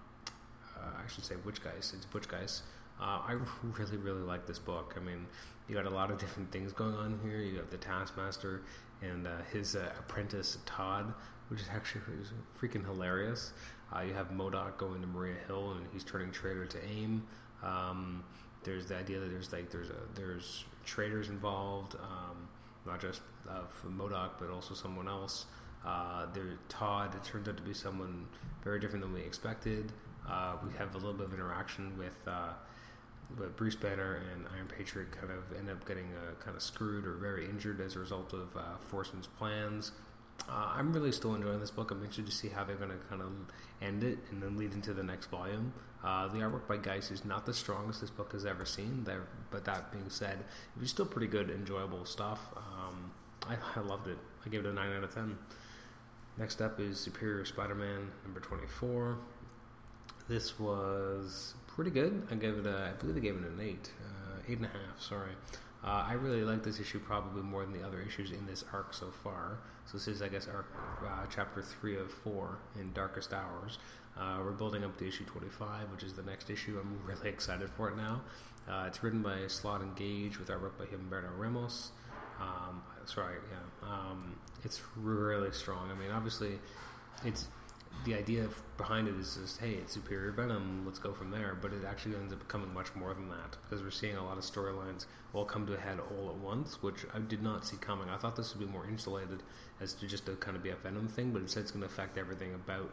uh, 0.77 1.03
I 1.05 1.09
should 1.09 1.25
say 1.25 1.37
Butch 1.37 1.63
Guice. 1.63 1.93
It's 1.97 2.07
Butch 2.07 2.29
Guice. 2.29 2.63
Uh, 3.01 3.21
I 3.27 3.37
really, 3.79 3.97
really 3.97 4.23
like 4.23 4.47
this 4.47 4.59
book. 4.59 4.95
I 4.97 5.01
mean, 5.01 5.27
you 5.69 5.75
got 5.75 5.87
a 5.87 5.91
lot 5.91 6.11
of 6.11 6.19
different 6.19 6.51
things 6.51 6.73
going 6.73 6.95
on 6.95 7.19
here. 7.23 7.41
You 7.41 7.59
have 7.59 7.71
the 7.71 7.79
Taskmaster 7.79 8.63
and 9.03 9.27
uh, 9.27 9.39
his 9.53 9.77
uh, 9.77 9.93
apprentice 9.99 10.59
Todd, 10.67 11.15
which 11.49 11.61
is 11.61 11.69
actually 11.73 12.03
freaking 12.61 12.85
hilarious. 12.85 13.53
Uh, 13.95 14.01
you 14.01 14.13
have 14.13 14.31
MODOK 14.31 14.77
going 14.77 15.01
to 15.01 15.07
Maria 15.07 15.37
Hill, 15.47 15.73
and 15.73 15.87
he's 15.93 16.05
turning 16.05 16.31
traitor 16.31 16.67
to 16.67 16.79
AIM. 16.85 17.23
Um, 17.63 18.23
there's 18.63 18.87
the 18.87 18.97
idea 18.97 19.21
that 19.21 19.31
there's 19.31 19.53
like 19.53 19.71
there's 19.71 19.89
a, 19.89 19.97
there's 20.15 20.65
traitors 20.85 21.29
involved, 21.29 21.97
um, 21.97 22.49
not 22.87 23.01
just 23.01 23.21
uh, 23.49 23.63
MODOK, 23.87 24.31
but 24.39 24.51
also 24.51 24.75
someone 24.75 25.09
else. 25.09 25.47
Uh, 25.85 26.27
there, 26.35 26.59
Todd 26.69 27.15
it 27.15 27.25
turns 27.25 27.49
out 27.49 27.57
to 27.57 27.63
be 27.63 27.73
someone 27.73 28.27
very 28.63 28.79
different 28.81 29.03
than 29.03 29.13
we 29.13 29.21
expected. 29.21 29.93
Uh, 30.29 30.57
we 30.67 30.77
have 30.77 30.95
a 30.95 30.99
little 30.99 31.15
bit 31.15 31.27
of 31.27 31.35
interaction 31.35 31.97
with, 31.99 32.19
uh, 32.27 32.53
with 33.39 33.57
Bruce 33.57 33.75
Banner 33.75 34.21
and 34.33 34.47
Iron 34.55 34.67
Patriot. 34.67 35.11
Kind 35.13 35.33
of 35.33 35.57
end 35.57 35.71
up 35.71 35.87
getting 35.87 36.07
uh, 36.15 36.35
kind 36.43 36.57
of 36.57 36.63
screwed 36.63 37.07
or 37.07 37.15
very 37.15 37.47
injured 37.47 37.81
as 37.81 37.97
a 37.97 37.99
result 37.99 38.33
of 38.33 38.57
uh, 38.57 38.77
plans. 39.39 39.93
Uh, 40.49 40.73
I'm 40.75 40.93
really 40.93 41.13
still 41.13 41.35
enjoying 41.35 41.61
this 41.61 41.71
book. 41.71 41.91
I'm 41.91 41.99
interested 41.99 42.27
to 42.27 42.33
see 42.33 42.49
how 42.49 42.65
they're 42.65 42.77
going 42.77 42.91
to 42.91 42.97
kind 43.09 43.23
of 43.23 43.31
end 43.83 44.03
it 44.05 44.19
and 44.31 44.43
then 44.43 44.57
lead 44.57 44.73
into 44.73 44.93
the 44.93 45.03
next 45.03 45.27
volume. 45.27 45.73
Uh, 46.03 46.29
the 46.29 46.39
artwork 46.39 46.67
by 46.67 46.79
Guice 46.79 47.11
is 47.11 47.25
not 47.25 47.45
the 47.45 47.53
strongest 47.53 48.01
this 48.01 48.11
book 48.11 48.33
has 48.33 48.47
ever 48.47 48.65
seen, 48.65 49.05
there, 49.05 49.25
but 49.51 49.65
that 49.67 49.93
being 49.93 50.09
said, 50.09 50.39
it 50.75 50.81
was 50.81 50.91
still 50.91 51.05
pretty 51.05 51.27
good, 51.27 51.51
enjoyable 51.51 52.05
stuff. 52.05 52.41
Um, 52.57 53.11
I, 53.47 53.57
I 53.77 53.81
loved 53.81 54.09
it. 54.09 54.19
I 54.45 54.49
gave 54.49 54.65
it 54.65 54.67
a 54.67 54.73
9 54.73 54.93
out 54.97 55.05
of 55.05 55.15
10. 55.15 55.37
Next 56.39 56.63
up 56.63 56.81
is 56.81 56.99
Superior 56.99 57.45
Spider-Man 57.45 58.11
number 58.25 58.41
24. 58.41 59.19
This 60.29 60.59
was 60.59 61.55
pretty 61.67 61.91
good. 61.91 62.27
I 62.31 62.35
gave 62.37 62.57
it 62.57 62.67
a, 62.67 62.93
I 62.95 63.01
believe 63.01 63.17
I 63.17 63.21
gave 63.21 63.37
it 63.37 63.43
an 63.43 63.61
eight, 63.61 63.91
uh, 64.03 64.39
eight 64.49 64.57
and 64.57 64.67
a 64.67 64.69
half. 64.69 65.01
Sorry. 65.01 65.33
Uh, 65.83 66.05
I 66.09 66.13
really 66.13 66.45
like 66.45 66.63
this 66.63 66.79
issue 66.79 66.99
probably 66.99 67.43
more 67.43 67.65
than 67.65 67.73
the 67.73 67.87
other 67.87 68.01
issues 68.01 68.31
in 68.31 68.47
this 68.47 68.65
arc 68.73 68.93
so 68.95 69.11
far. 69.11 69.59
So 69.87 69.99
this 69.99 70.09
is, 70.09 70.23
I 70.23 70.29
guess, 70.29 70.47
arc 70.47 70.67
uh, 71.05 71.27
chapter 71.35 71.63
three 71.63 71.97
of 71.97 72.11
four 72.11 72.59
in 72.79 72.93
Darkest 72.93 73.33
Hours. 73.33 73.79
Uh, 74.19 74.39
we're 74.45 74.53
building 74.53 74.85
up 74.85 74.97
to 74.99 75.09
issue 75.09 75.25
25, 75.25 75.91
which 75.93 76.03
is 76.03 76.13
the 76.13 76.23
next 76.23 76.51
issue. 76.51 76.79
I'm 76.81 76.99
really 77.07 77.29
excited 77.29 77.71
for 77.71 77.89
it 77.89 77.97
now. 77.97 78.23
Uh, 78.69 78.85
it's 78.87 79.03
written 79.03 79.23
by 79.23 79.47
Slott 79.47 79.81
and 79.81 79.97
Gage 79.97 80.39
with 80.39 80.49
artwork 80.49 80.79
by 80.79 80.85
Humberto 80.85 81.31
Ramos. 81.37 81.93
Um, 82.41 82.83
sorry, 83.07 83.37
yeah. 83.51 83.89
Um, 83.89 84.37
it's 84.65 84.81
really 84.97 85.53
strong. 85.53 85.91
I 85.91 85.95
mean, 85.95 86.11
obviously, 86.11 86.59
it's 87.25 87.49
the 88.05 88.15
idea 88.15 88.49
behind 88.79 89.09
it 89.09 89.15
is 89.17 89.37
just, 89.41 89.61
hey, 89.61 89.73
it's 89.73 89.93
Superior 89.93 90.31
Venom, 90.33 90.85
let's 90.87 90.99
go 90.99 91.13
from 91.13 91.31
there. 91.31 91.57
But 91.61 91.73
it 91.73 91.85
actually 91.87 92.17
ends 92.17 92.33
up 92.33 92.39
becoming 92.39 92.73
much 92.73 92.95
more 92.95 93.13
than 93.13 93.29
that 93.29 93.57
because 93.63 93.83
we're 93.83 93.91
seeing 93.91 94.17
a 94.17 94.25
lot 94.25 94.39
of 94.39 94.45
storylines 94.45 95.07
all 95.35 95.45
come 95.45 95.67
to 95.67 95.75
a 95.75 95.81
head 95.81 95.99
all 96.01 96.31
at 96.31 96.37
once, 96.37 96.83
which 96.83 97.05
I 97.15 97.19
did 97.19 97.43
not 97.43 97.67
see 97.67 97.77
coming. 97.77 98.09
I 98.09 98.17
thought 98.17 98.37
this 98.37 98.55
would 98.55 98.67
be 98.67 98.73
more 98.73 98.87
insulated 98.87 99.43
as 99.81 99.93
to 99.95 100.07
just 100.07 100.27
to 100.27 100.37
kind 100.37 100.57
of 100.57 100.63
be 100.63 100.71
a 100.71 100.77
Venom 100.77 101.09
thing, 101.09 101.33
but 101.33 101.43
instead 101.43 101.61
it's 101.61 101.71
going 101.71 101.83
to 101.83 101.87
affect 101.87 102.17
everything 102.17 102.55
about 102.55 102.91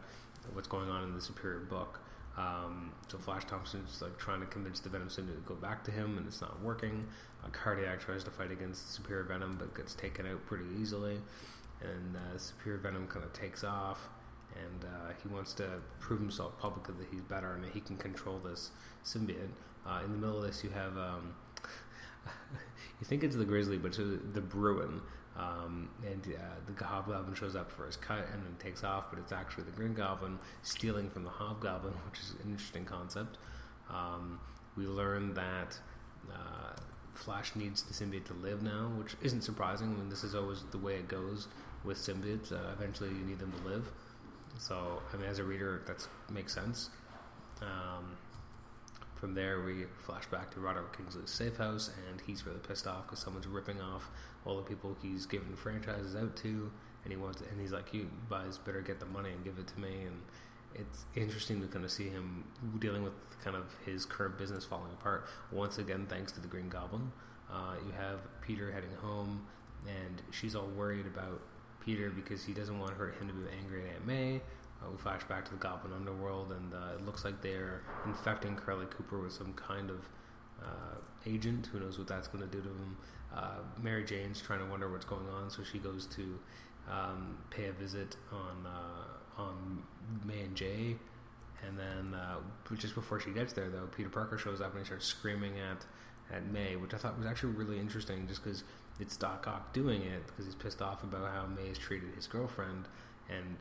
what's 0.52 0.68
going 0.68 0.90
on 0.90 1.04
in 1.04 1.14
the 1.14 1.20
Superior 1.20 1.60
book. 1.60 2.00
Um, 2.36 2.92
so 3.08 3.18
Flash 3.18 3.44
Thompson's 3.46 4.00
like 4.00 4.16
trying 4.16 4.40
to 4.40 4.46
convince 4.46 4.78
the 4.78 4.88
Venom 4.88 5.08
symbiote 5.08 5.34
to 5.34 5.42
go 5.44 5.54
back 5.54 5.82
to 5.84 5.90
him, 5.90 6.18
and 6.18 6.26
it's 6.26 6.40
not 6.40 6.60
working. 6.62 7.06
Cardiac 7.52 8.00
tries 8.00 8.22
to 8.24 8.30
fight 8.30 8.52
against 8.52 8.94
Superior 8.94 9.24
Venom, 9.24 9.56
but 9.58 9.74
gets 9.74 9.94
taken 9.94 10.26
out 10.26 10.44
pretty 10.46 10.64
easily. 10.80 11.18
And 11.80 12.16
uh, 12.16 12.38
Superior 12.38 12.78
Venom 12.78 13.06
kind 13.08 13.24
of 13.24 13.32
takes 13.32 13.64
off, 13.64 14.08
and 14.54 14.84
uh, 14.84 15.12
he 15.22 15.28
wants 15.28 15.52
to 15.54 15.80
prove 16.00 16.20
himself 16.20 16.58
publicly 16.58 16.94
that 16.98 17.08
he's 17.10 17.22
better 17.22 17.54
and 17.54 17.64
that 17.64 17.72
he 17.72 17.80
can 17.80 17.96
control 17.96 18.38
this 18.38 18.70
symbiote. 19.04 19.50
Uh, 19.86 20.00
in 20.04 20.12
the 20.12 20.18
middle 20.18 20.38
of 20.38 20.42
this, 20.44 20.62
you 20.62 20.70
have 20.70 20.96
um, 20.96 21.34
you 23.00 23.06
think 23.06 23.22
it's 23.24 23.36
the 23.36 23.44
Grizzly, 23.44 23.78
but 23.78 23.88
it's 23.88 23.98
the 23.98 24.40
Bruin. 24.40 25.00
Um, 25.36 25.88
and 26.04 26.34
uh, 26.34 26.40
the 26.66 26.84
Hobgoblin 26.84 27.34
shows 27.36 27.54
up 27.54 27.70
for 27.70 27.86
his 27.86 27.96
cut 27.96 28.26
and 28.32 28.42
then 28.44 28.56
takes 28.58 28.82
off, 28.82 29.04
but 29.10 29.20
it's 29.20 29.30
actually 29.30 29.64
the 29.64 29.70
Green 29.70 29.94
Goblin 29.94 30.38
stealing 30.62 31.08
from 31.08 31.22
the 31.22 31.30
Hobgoblin, 31.30 31.94
which 32.10 32.20
is 32.20 32.34
an 32.42 32.50
interesting 32.50 32.84
concept. 32.84 33.38
Um, 33.88 34.40
we 34.76 34.86
learn 34.86 35.34
that 35.34 35.78
uh, 36.30 36.74
Flash 37.14 37.54
needs 37.54 37.82
the 37.82 37.94
symbiote 37.94 38.24
to 38.26 38.34
live 38.34 38.62
now, 38.62 38.90
which 38.96 39.14
isn't 39.22 39.42
surprising. 39.42 39.94
I 39.94 39.98
mean, 39.98 40.08
this 40.08 40.24
is 40.24 40.34
always 40.34 40.64
the 40.70 40.78
way 40.78 40.94
it 40.94 41.08
goes 41.08 41.46
with 41.84 41.98
symbiotes. 41.98 42.52
Uh, 42.52 42.72
eventually, 42.72 43.10
you 43.10 43.24
need 43.24 43.38
them 43.38 43.52
to 43.52 43.68
live. 43.68 43.92
So, 44.58 45.00
I 45.12 45.16
mean, 45.16 45.28
as 45.28 45.38
a 45.38 45.44
reader, 45.44 45.82
that 45.86 46.06
makes 46.30 46.52
sense. 46.52 46.90
Um, 47.62 48.16
from 49.14 49.34
there, 49.34 49.62
we 49.62 49.84
flash 49.98 50.26
back 50.26 50.50
to 50.52 50.60
Roderick 50.60 50.96
Kingsley's 50.96 51.30
safe 51.30 51.56
house, 51.56 51.90
and 52.08 52.20
he's 52.20 52.44
really 52.46 52.58
pissed 52.58 52.86
off 52.86 53.06
because 53.06 53.20
someone's 53.20 53.46
ripping 53.46 53.80
off 53.80 54.10
all 54.44 54.56
the 54.56 54.62
people 54.62 54.96
he's 55.00 55.26
given 55.26 55.54
franchises 55.56 56.14
out 56.14 56.36
to, 56.36 56.70
and 57.04 57.12
he 57.12 57.16
wants, 57.16 57.40
and 57.40 57.60
he's 57.60 57.72
like, 57.72 57.92
"You 57.92 58.08
guys 58.28 58.58
better 58.58 58.80
get 58.80 59.00
the 59.00 59.06
money 59.06 59.30
and 59.30 59.44
give 59.44 59.58
it 59.58 59.66
to 59.68 59.80
me." 59.80 60.02
And 60.02 60.22
it's 60.74 61.04
interesting 61.16 61.60
to 61.60 61.66
kind 61.66 61.84
of 61.84 61.90
see 61.90 62.08
him 62.08 62.44
dealing 62.78 63.02
with 63.02 63.12
kind 63.42 63.56
of 63.56 63.74
his 63.84 64.04
current 64.04 64.38
business 64.38 64.64
falling 64.64 64.92
apart 64.92 65.26
once 65.50 65.78
again, 65.78 66.06
thanks 66.08 66.32
to 66.32 66.40
the 66.40 66.48
Green 66.48 66.68
Goblin. 66.68 67.10
Uh, 67.50 67.74
you 67.84 67.92
have 67.92 68.20
Peter 68.40 68.70
heading 68.70 68.94
home, 69.00 69.46
and 69.86 70.22
she's 70.30 70.54
all 70.54 70.66
worried 70.66 71.06
about 71.06 71.40
Peter 71.88 72.10
because 72.10 72.44
he 72.44 72.52
doesn't 72.52 72.78
want 72.78 72.92
her 72.92 73.08
him 73.12 73.28
to 73.28 73.32
be 73.32 73.46
angry 73.62 73.88
at 73.88 73.94
Aunt 73.94 74.06
May. 74.06 74.42
Uh, 74.82 74.90
we 74.90 74.98
flash 74.98 75.24
back 75.24 75.46
to 75.46 75.52
the 75.52 75.56
Goblin 75.56 75.94
Underworld, 75.94 76.52
and 76.52 76.74
uh, 76.74 76.98
it 76.98 77.06
looks 77.06 77.24
like 77.24 77.40
they're 77.40 77.80
infecting 78.04 78.54
Carlie 78.56 78.84
Cooper 78.90 79.18
with 79.18 79.32
some 79.32 79.54
kind 79.54 79.88
of 79.88 80.06
uh, 80.62 80.96
agent. 81.24 81.68
Who 81.72 81.80
knows 81.80 81.96
what 81.96 82.06
that's 82.06 82.28
going 82.28 82.44
to 82.44 82.50
do 82.50 82.60
to 82.60 82.68
him? 82.68 82.96
Uh, 83.34 83.60
Mary 83.82 84.04
Jane's 84.04 84.38
trying 84.38 84.58
to 84.58 84.66
wonder 84.66 84.90
what's 84.92 85.06
going 85.06 85.26
on, 85.30 85.48
so 85.48 85.62
she 85.64 85.78
goes 85.78 86.04
to 86.08 86.38
um, 86.90 87.38
pay 87.48 87.68
a 87.68 87.72
visit 87.72 88.16
on 88.32 88.66
uh, 88.66 89.40
on 89.40 89.82
May 90.26 90.42
and 90.42 90.54
Jay, 90.54 90.94
and 91.66 91.78
then 91.78 92.14
uh, 92.14 92.36
just 92.76 92.94
before 92.94 93.18
she 93.18 93.30
gets 93.30 93.54
there, 93.54 93.70
though, 93.70 93.88
Peter 93.96 94.10
Parker 94.10 94.36
shows 94.36 94.60
up 94.60 94.72
and 94.72 94.80
he 94.80 94.84
starts 94.84 95.06
screaming 95.06 95.54
at 95.58 95.86
at 96.30 96.44
May, 96.52 96.76
which 96.76 96.92
I 96.92 96.98
thought 96.98 97.16
was 97.16 97.26
actually 97.26 97.54
really 97.54 97.78
interesting, 97.78 98.28
just 98.28 98.44
because 98.44 98.62
it's 99.00 99.16
Doc 99.16 99.46
Ock 99.46 99.72
doing 99.72 100.02
it 100.02 100.26
because 100.26 100.46
he's 100.46 100.54
pissed 100.54 100.82
off 100.82 101.02
about 101.02 101.30
how 101.32 101.46
May 101.46 101.68
has 101.68 101.78
treated 101.78 102.14
his 102.14 102.26
girlfriend, 102.26 102.86
and 103.28 103.56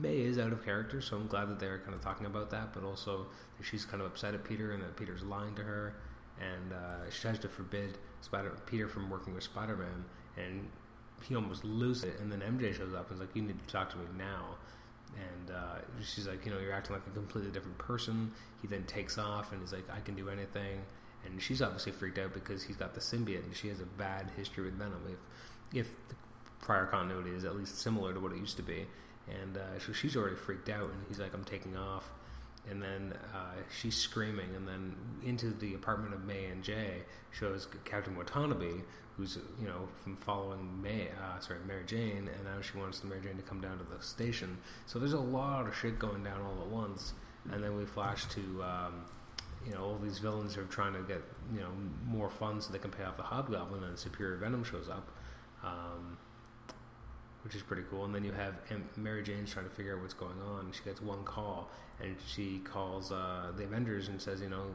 May 0.00 0.18
is 0.18 0.38
out 0.38 0.52
of 0.52 0.64
character, 0.64 1.00
so 1.00 1.16
I'm 1.16 1.26
glad 1.26 1.48
that 1.48 1.58
they're 1.58 1.78
kind 1.78 1.94
of 1.94 2.00
talking 2.00 2.26
about 2.26 2.50
that, 2.50 2.72
but 2.72 2.84
also 2.84 3.26
that 3.58 3.64
she's 3.64 3.84
kind 3.84 4.00
of 4.00 4.06
upset 4.06 4.34
at 4.34 4.44
Peter 4.44 4.72
and 4.72 4.82
that 4.82 4.96
Peter's 4.96 5.22
lying 5.22 5.54
to 5.56 5.62
her, 5.62 5.94
and 6.40 6.72
uh, 6.72 7.10
she 7.10 7.22
tries 7.22 7.38
to 7.40 7.48
forbid 7.48 7.98
Spider 8.20 8.56
Peter 8.66 8.88
from 8.88 9.10
working 9.10 9.34
with 9.34 9.44
Spider 9.44 9.76
Man, 9.76 10.04
and 10.36 10.68
he 11.22 11.34
almost 11.34 11.64
loses 11.64 12.04
it. 12.04 12.20
And 12.20 12.30
then 12.30 12.40
MJ 12.40 12.74
shows 12.74 12.94
up 12.94 13.10
and 13.10 13.20
is 13.20 13.20
like, 13.20 13.34
"You 13.34 13.42
need 13.42 13.58
to 13.58 13.72
talk 13.72 13.90
to 13.90 13.96
me 13.96 14.04
now." 14.16 14.56
And 15.16 15.50
uh, 15.54 15.78
she's 16.02 16.28
like, 16.28 16.44
"You 16.44 16.52
know, 16.52 16.58
you're 16.58 16.72
acting 16.72 16.94
like 16.94 17.06
a 17.06 17.10
completely 17.10 17.50
different 17.50 17.78
person." 17.78 18.32
He 18.62 18.68
then 18.68 18.84
takes 18.84 19.18
off 19.18 19.52
and 19.52 19.60
he's 19.60 19.72
like, 19.72 19.88
"I 19.90 20.00
can 20.00 20.14
do 20.14 20.28
anything." 20.28 20.80
And 21.24 21.42
she's 21.42 21.60
obviously 21.60 21.92
freaked 21.92 22.18
out 22.18 22.32
because 22.32 22.62
he's 22.62 22.76
got 22.76 22.94
the 22.94 23.00
symbiote 23.00 23.44
and 23.44 23.54
she 23.54 23.68
has 23.68 23.80
a 23.80 23.86
bad 23.86 24.30
history 24.36 24.64
with 24.64 24.74
Venom. 24.74 25.02
If 25.08 25.18
if 25.80 26.08
the 26.08 26.14
prior 26.60 26.86
continuity 26.86 27.30
is 27.30 27.44
at 27.44 27.56
least 27.56 27.78
similar 27.78 28.14
to 28.14 28.20
what 28.20 28.32
it 28.32 28.38
used 28.38 28.56
to 28.56 28.62
be, 28.62 28.86
and 29.28 29.56
uh, 29.56 29.78
so 29.78 29.92
she's 29.92 30.16
already 30.16 30.36
freaked 30.36 30.68
out, 30.68 30.90
and 30.90 31.04
he's 31.08 31.18
like, 31.18 31.34
"I'm 31.34 31.44
taking 31.44 31.76
off." 31.76 32.10
And 32.70 32.82
then 32.82 33.14
uh, 33.34 33.62
she's 33.80 33.96
screaming, 33.96 34.54
and 34.54 34.66
then 34.66 34.94
into 35.24 35.50
the 35.50 35.74
apartment 35.74 36.14
of 36.14 36.24
May 36.24 36.46
and 36.46 36.62
Jay 36.62 37.02
shows 37.30 37.66
Captain 37.84 38.16
Watanabe, 38.16 38.82
who's 39.16 39.38
you 39.60 39.66
know 39.66 39.88
from 40.02 40.16
following 40.16 40.80
May, 40.82 41.08
uh, 41.08 41.40
sorry 41.40 41.60
Mary 41.66 41.84
Jane, 41.86 42.30
and 42.34 42.44
now 42.44 42.60
she 42.60 42.78
wants 42.78 43.02
Mary 43.04 43.20
Jane 43.22 43.36
to 43.36 43.42
come 43.42 43.60
down 43.60 43.78
to 43.78 43.84
the 43.84 44.02
station. 44.02 44.58
So 44.86 44.98
there's 44.98 45.12
a 45.12 45.20
lot 45.20 45.66
of 45.66 45.76
shit 45.76 45.98
going 45.98 46.24
down 46.24 46.40
all 46.40 46.62
at 46.62 46.68
once, 46.68 47.12
and 47.50 47.62
then 47.62 47.76
we 47.76 47.84
flash 47.84 48.26
to 48.26 48.40
um, 48.62 49.04
you 49.66 49.74
know 49.74 49.84
all 49.84 49.98
these 49.98 50.18
villains 50.18 50.56
are 50.56 50.64
trying 50.64 50.94
to 50.94 51.00
get 51.00 51.22
you 51.52 51.60
know 51.60 51.70
more 52.06 52.30
funds 52.30 52.66
so 52.66 52.72
they 52.72 52.78
can 52.78 52.90
pay 52.90 53.04
off 53.04 53.16
the 53.16 53.22
Hobgoblin, 53.22 53.84
and 53.84 53.98
Superior 53.98 54.36
Venom 54.36 54.64
shows 54.64 54.88
up. 54.88 55.08
Um, 55.64 56.18
which 57.42 57.54
is 57.54 57.62
pretty 57.62 57.82
cool. 57.90 58.04
And 58.04 58.14
then 58.14 58.24
you 58.24 58.32
have 58.32 58.54
Mary 58.96 59.22
Jane's 59.22 59.52
trying 59.52 59.64
to 59.64 59.70
figure 59.70 59.96
out 59.96 60.02
what's 60.02 60.12
going 60.12 60.40
on. 60.42 60.70
She 60.72 60.82
gets 60.82 61.00
one 61.00 61.24
call, 61.24 61.70
and 62.00 62.16
she 62.26 62.58
calls 62.58 63.12
uh, 63.12 63.52
the 63.56 63.64
Avengers 63.64 64.08
and 64.08 64.20
says, 64.20 64.40
you 64.40 64.48
know, 64.48 64.74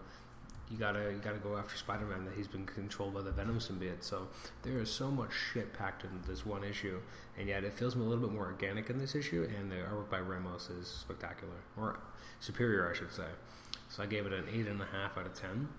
you 0.71 0.77
gotta 0.77 1.11
you 1.11 1.19
gotta 1.23 1.37
go 1.37 1.57
after 1.57 1.77
Spider 1.77 2.05
Man. 2.05 2.25
That 2.25 2.33
he's 2.35 2.47
been 2.47 2.65
controlled 2.65 3.13
by 3.13 3.21
the 3.21 3.31
Venom 3.31 3.59
symbiote. 3.59 4.01
So 4.03 4.27
there 4.63 4.79
is 4.79 4.89
so 4.89 5.11
much 5.11 5.31
shit 5.53 5.73
packed 5.73 6.03
into 6.03 6.27
this 6.27 6.45
one 6.45 6.63
issue, 6.63 6.99
and 7.37 7.47
yet 7.47 7.63
it 7.63 7.73
feels 7.73 7.95
a 7.95 7.99
little 7.99 8.25
bit 8.25 8.33
more 8.33 8.45
organic 8.45 8.89
in 8.89 8.97
this 8.97 9.13
issue. 9.13 9.47
And 9.55 9.71
the 9.71 9.75
artwork 9.75 10.09
by 10.09 10.21
Ramos 10.21 10.69
is 10.69 10.87
spectacular, 10.87 11.53
or 11.77 11.99
superior, 12.39 12.89
I 12.89 12.97
should 12.97 13.11
say. 13.11 13.27
So 13.93 14.01
I 14.01 14.07
gave 14.07 14.25
it 14.25 14.33
an 14.33 14.45
eight 14.51 14.65
and 14.65 14.81
a 14.81 14.85
half 14.85 15.19
out 15.19 15.27
of 15.27 15.35
ten. 15.35 15.69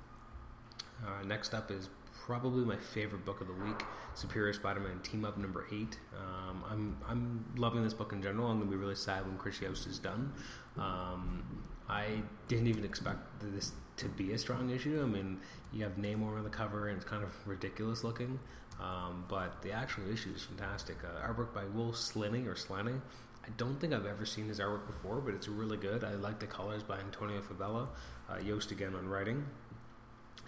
Uh, 1.04 1.24
next 1.26 1.52
up 1.52 1.72
is 1.72 1.88
probably 2.24 2.64
my 2.64 2.76
favorite 2.76 3.24
book 3.24 3.40
of 3.40 3.48
the 3.48 3.52
week, 3.52 3.82
Superior 4.14 4.52
Spider-Man 4.52 5.00
Team 5.00 5.24
Up 5.24 5.36
number 5.36 5.66
eight. 5.72 5.98
Um, 6.16 6.62
I'm 6.70 6.96
I'm 7.08 7.44
loving 7.56 7.82
this 7.82 7.92
book 7.92 8.12
in 8.12 8.22
general. 8.22 8.48
I'm 8.48 8.60
gonna 8.60 8.70
be 8.70 8.76
really 8.76 8.94
sad 8.94 9.26
when 9.26 9.36
Chris 9.36 9.60
Yost 9.60 9.88
is 9.88 9.98
done. 9.98 10.32
Um, 10.78 11.64
I 11.88 12.22
didn't 12.46 12.68
even 12.68 12.84
expect 12.84 13.18
this 13.40 13.72
to 13.96 14.08
be 14.08 14.32
a 14.32 14.38
strong 14.38 14.70
issue. 14.70 15.02
I 15.02 15.06
mean, 15.06 15.40
you 15.72 15.82
have 15.82 15.96
Namor 15.96 16.38
on 16.38 16.44
the 16.44 16.50
cover, 16.50 16.88
and 16.88 16.96
it's 16.96 17.04
kind 17.04 17.24
of 17.24 17.30
ridiculous 17.48 18.04
looking. 18.04 18.38
Um, 18.80 19.24
but 19.28 19.60
the 19.62 19.72
actual 19.72 20.08
issue 20.08 20.30
is 20.36 20.44
fantastic. 20.44 20.98
Uh, 21.04 21.26
artwork 21.26 21.52
by 21.52 21.64
Will 21.64 21.90
Sliney 21.90 22.46
or 22.46 22.54
Slaney. 22.54 23.00
I 23.44 23.50
don't 23.58 23.78
think 23.78 23.92
I've 23.92 24.06
ever 24.06 24.24
seen 24.24 24.48
his 24.48 24.58
artwork 24.58 24.86
before, 24.86 25.20
but 25.20 25.34
it's 25.34 25.48
really 25.48 25.76
good. 25.76 26.02
I 26.02 26.14
like 26.14 26.38
the 26.40 26.46
colors 26.46 26.82
by 26.82 26.98
Antonio 26.98 27.42
Fabela. 27.42 27.88
Uh, 28.30 28.38
Yost 28.38 28.70
again 28.70 28.94
on 28.94 29.06
writing. 29.06 29.44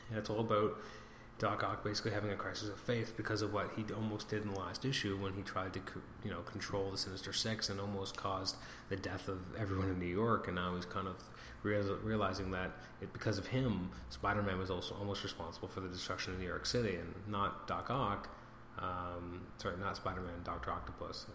And 0.09 0.19
it's 0.19 0.31
all 0.31 0.41
about 0.41 0.79
Doc 1.39 1.63
Ock 1.63 1.85
basically 1.85 2.13
having 2.13 2.31
a 2.31 2.37
crisis 2.37 2.71
of 2.71 2.81
faith 2.81 3.13
because 3.15 3.43
of 3.43 3.53
what 3.53 3.73
he 3.77 3.85
almost 3.93 4.31
did 4.31 4.43
in 4.43 4.55
the 4.55 4.59
last 4.59 4.87
issue 4.87 5.19
when 5.19 5.35
he 5.35 5.43
tried 5.43 5.75
to, 5.75 5.81
you 6.25 6.31
know, 6.31 6.41
control 6.41 6.91
the 6.91 6.97
Sinister 6.97 7.35
Six 7.35 7.69
and 7.69 7.79
almost 7.79 8.17
caused 8.17 8.57
the 8.89 8.97
death 8.97 9.29
of 9.29 9.41
everyone 9.59 9.91
in 9.91 9.99
New 9.99 10.07
York. 10.07 10.47
And 10.47 10.57
now 10.57 10.75
he's 10.75 10.87
kind 10.87 11.07
of 11.07 11.17
realizing 11.63 12.51
that 12.53 12.71
it, 13.03 13.13
because 13.13 13.37
of 13.37 13.49
him, 13.49 13.91
Spider-Man 14.09 14.59
was 14.59 14.71
also 14.71 14.95
almost 14.95 15.23
responsible 15.23 15.69
for 15.69 15.81
the 15.81 15.89
destruction 15.89 16.33
of 16.33 16.39
New 16.39 16.47
York 16.47 16.65
City, 16.65 16.95
and 16.95 17.13
not 17.29 17.67
Doc 17.67 17.91
Ock. 17.91 18.31
Um, 18.79 19.43
sorry, 19.59 19.77
not 19.77 19.97
Spider-Man, 19.97 20.43
Doctor 20.45 20.71
Octopus. 20.71 21.27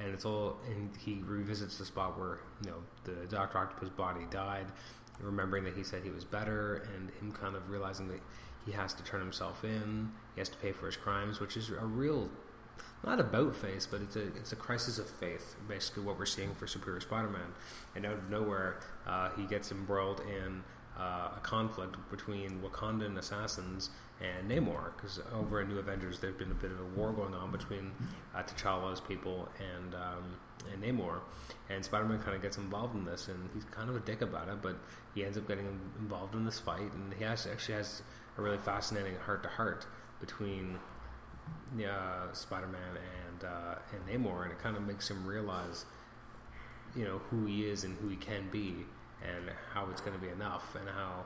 And 0.00 0.14
it's 0.14 0.24
all, 0.24 0.56
and 0.66 0.90
he 0.98 1.22
revisits 1.26 1.78
the 1.78 1.84
spot 1.84 2.18
where 2.18 2.38
you 2.64 2.70
know 2.70 2.78
the 3.04 3.26
Doctor 3.26 3.58
Octopus 3.58 3.90
body 3.90 4.26
died, 4.30 4.66
remembering 5.20 5.64
that 5.64 5.74
he 5.74 5.84
said 5.84 6.02
he 6.02 6.10
was 6.10 6.24
better, 6.24 6.88
and 6.94 7.10
him 7.20 7.32
kind 7.32 7.54
of 7.54 7.68
realizing 7.70 8.08
that 8.08 8.20
he 8.64 8.72
has 8.72 8.94
to 8.94 9.04
turn 9.04 9.20
himself 9.20 9.62
in. 9.64 10.10
He 10.34 10.40
has 10.40 10.48
to 10.48 10.58
pay 10.58 10.72
for 10.72 10.86
his 10.86 10.96
crimes, 10.96 11.38
which 11.38 11.56
is 11.56 11.70
a 11.70 11.84
real 11.84 12.30
not 13.04 13.18
about 13.18 13.56
faith, 13.56 13.88
but 13.90 14.02
it's 14.02 14.16
a 14.16 14.26
it's 14.28 14.52
a 14.52 14.56
crisis 14.56 14.98
of 14.98 15.08
faith. 15.08 15.56
Basically, 15.68 16.02
what 16.02 16.18
we're 16.18 16.26
seeing 16.26 16.54
for 16.54 16.66
Superior 16.66 17.00
Spider-Man, 17.00 17.54
and 17.94 18.04
out 18.04 18.14
of 18.14 18.30
nowhere, 18.30 18.80
uh, 19.06 19.30
he 19.36 19.44
gets 19.44 19.72
embroiled 19.72 20.20
in 20.20 20.62
uh, 21.00 21.36
a 21.36 21.40
conflict 21.42 21.96
between 22.10 22.60
Wakandan 22.60 23.16
assassins 23.16 23.90
and 24.20 24.50
Namor. 24.50 24.92
Because 24.96 25.20
over 25.32 25.62
in 25.62 25.68
New 25.68 25.78
Avengers, 25.78 26.20
there's 26.20 26.36
been 26.36 26.50
a 26.50 26.54
bit 26.54 26.70
of 26.70 26.80
a 26.80 26.84
war 26.98 27.12
going 27.12 27.34
on 27.34 27.50
between 27.50 27.92
uh, 28.34 28.42
T'Challa's 28.42 29.00
people 29.00 29.48
and 29.58 29.94
um, 29.94 30.36
and 30.72 30.82
Namor, 30.82 31.20
and 31.70 31.82
Spider-Man 31.82 32.18
kind 32.20 32.36
of 32.36 32.42
gets 32.42 32.58
involved 32.58 32.94
in 32.94 33.04
this, 33.04 33.28
and 33.28 33.48
he's 33.54 33.64
kind 33.64 33.88
of 33.88 33.96
a 33.96 34.00
dick 34.00 34.20
about 34.20 34.48
it, 34.48 34.60
but 34.60 34.76
he 35.14 35.24
ends 35.24 35.38
up 35.38 35.48
getting 35.48 35.66
involved 35.98 36.34
in 36.34 36.44
this 36.44 36.58
fight, 36.58 36.92
and 36.92 37.14
he 37.18 37.24
actually 37.24 37.56
has 37.72 38.02
a 38.36 38.42
really 38.42 38.58
fascinating 38.58 39.16
heart-to-heart 39.24 39.86
between 40.20 40.78
uh, 41.78 42.32
Spider-Man 42.32 42.98
and 43.26 43.44
uh, 43.44 43.74
and 43.92 44.06
Namor, 44.06 44.42
and 44.42 44.52
it 44.52 44.58
kind 44.58 44.76
of 44.76 44.86
makes 44.86 45.10
him 45.10 45.26
realize, 45.26 45.86
you 46.94 47.04
know, 47.04 47.18
who 47.30 47.46
he 47.46 47.64
is 47.64 47.84
and 47.84 47.96
who 47.98 48.08
he 48.08 48.16
can 48.16 48.48
be, 48.50 48.84
and 49.22 49.49
how 49.80 49.90
it's 49.90 50.00
going 50.00 50.18
to 50.18 50.24
be 50.24 50.30
enough, 50.32 50.74
and 50.74 50.88
how 50.88 51.24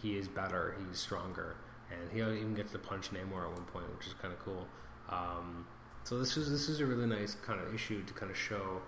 he 0.00 0.16
is 0.16 0.28
better, 0.28 0.76
he's 0.78 0.98
stronger, 0.98 1.56
and 1.90 2.10
he 2.12 2.18
even 2.18 2.54
gets 2.54 2.72
to 2.72 2.78
punch 2.78 3.10
Namor 3.10 3.46
at 3.46 3.52
one 3.52 3.64
point, 3.64 3.92
which 3.96 4.06
is 4.06 4.14
kind 4.14 4.32
of 4.32 4.40
cool. 4.40 4.66
Um, 5.08 5.66
so 6.04 6.18
this 6.18 6.36
is 6.36 6.50
this 6.50 6.68
is 6.68 6.80
a 6.80 6.86
really 6.86 7.06
nice 7.06 7.34
kind 7.34 7.60
of 7.60 7.74
issue 7.74 8.02
to 8.04 8.14
kind 8.14 8.30
of 8.30 8.36
show 8.36 8.80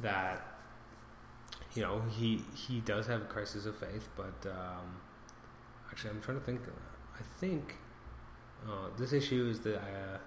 that 0.00 0.58
you 1.74 1.82
know 1.82 2.02
he 2.10 2.42
he 2.54 2.80
does 2.80 3.06
have 3.06 3.22
a 3.22 3.26
crisis 3.26 3.66
of 3.66 3.76
faith, 3.76 4.08
but 4.16 4.50
um, 4.50 4.96
actually 5.90 6.10
I'm 6.10 6.20
trying 6.20 6.38
to 6.38 6.44
think. 6.44 6.60
I 7.18 7.22
think 7.38 7.76
uh, 8.68 8.88
this 8.98 9.12
issue 9.12 9.48
is 9.48 9.60
the 9.60 9.78
uh, 9.78 10.18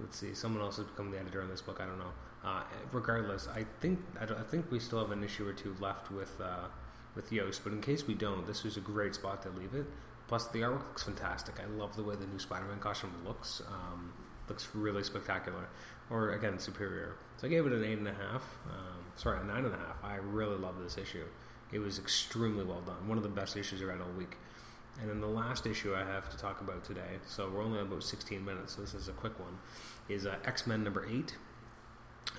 let's 0.00 0.18
see, 0.18 0.34
someone 0.34 0.62
else 0.62 0.76
has 0.76 0.86
become 0.86 1.10
the 1.10 1.18
editor 1.18 1.42
on 1.42 1.48
this 1.48 1.60
book. 1.60 1.80
I 1.80 1.86
don't 1.86 1.98
know. 1.98 2.12
Uh, 2.42 2.62
regardless, 2.92 3.48
I 3.48 3.66
think 3.80 4.00
I, 4.18 4.24
I, 4.24 4.42
think 4.50 4.70
we 4.70 4.80
still 4.80 4.98
have 4.98 5.10
an 5.10 5.22
issue 5.22 5.46
or 5.46 5.52
two 5.52 5.76
left 5.78 6.10
with 6.10 6.40
uh, 6.40 6.68
with 7.14 7.32
Yost, 7.32 7.62
but 7.64 7.72
in 7.72 7.80
case 7.80 8.06
we 8.06 8.14
don't, 8.14 8.46
this 8.46 8.64
is 8.64 8.76
a 8.76 8.80
great 8.80 9.14
spot 9.14 9.42
to 9.42 9.50
leave 9.50 9.74
it. 9.74 9.86
Plus, 10.28 10.46
the 10.48 10.60
artwork 10.60 10.86
looks 10.86 11.02
fantastic. 11.02 11.56
I 11.60 11.66
love 11.66 11.96
the 11.96 12.04
way 12.04 12.14
the 12.14 12.26
new 12.26 12.38
Spider-Man 12.38 12.78
costume 12.78 13.12
looks. 13.24 13.62
Um, 13.68 14.12
looks 14.50 14.68
really 14.74 15.02
spectacular, 15.02 15.68
or 16.10 16.32
again 16.32 16.58
superior. 16.58 17.14
So 17.38 17.46
I 17.46 17.50
gave 17.50 17.66
it 17.66 17.72
an 17.72 17.84
eight 17.84 17.98
and 17.98 18.08
a 18.08 18.12
half. 18.12 18.58
Um, 18.66 19.04
sorry, 19.16 19.40
a 19.40 19.44
nine 19.44 19.64
and 19.64 19.74
a 19.74 19.78
half. 19.78 19.96
I 20.02 20.16
really 20.16 20.56
love 20.56 20.74
this 20.82 20.98
issue. 20.98 21.24
It 21.72 21.78
was 21.78 21.98
extremely 21.98 22.64
well 22.64 22.80
done. 22.80 23.08
One 23.08 23.16
of 23.16 23.22
the 23.22 23.30
best 23.30 23.56
issues 23.56 23.80
I 23.80 23.86
read 23.86 24.00
all 24.00 24.12
week. 24.18 24.36
And 25.00 25.08
then 25.08 25.20
the 25.20 25.28
last 25.28 25.66
issue 25.66 25.94
I 25.94 26.04
have 26.04 26.28
to 26.30 26.36
talk 26.36 26.60
about 26.60 26.84
today, 26.84 27.20
so 27.26 27.48
we're 27.48 27.62
only 27.62 27.80
about 27.80 28.02
16 28.02 28.44
minutes, 28.44 28.74
so 28.74 28.82
this 28.82 28.92
is 28.92 29.08
a 29.08 29.12
quick 29.12 29.38
one, 29.38 29.56
is 30.08 30.26
uh, 30.26 30.34
X 30.44 30.66
Men 30.66 30.84
number 30.84 31.06
8. 31.08 31.36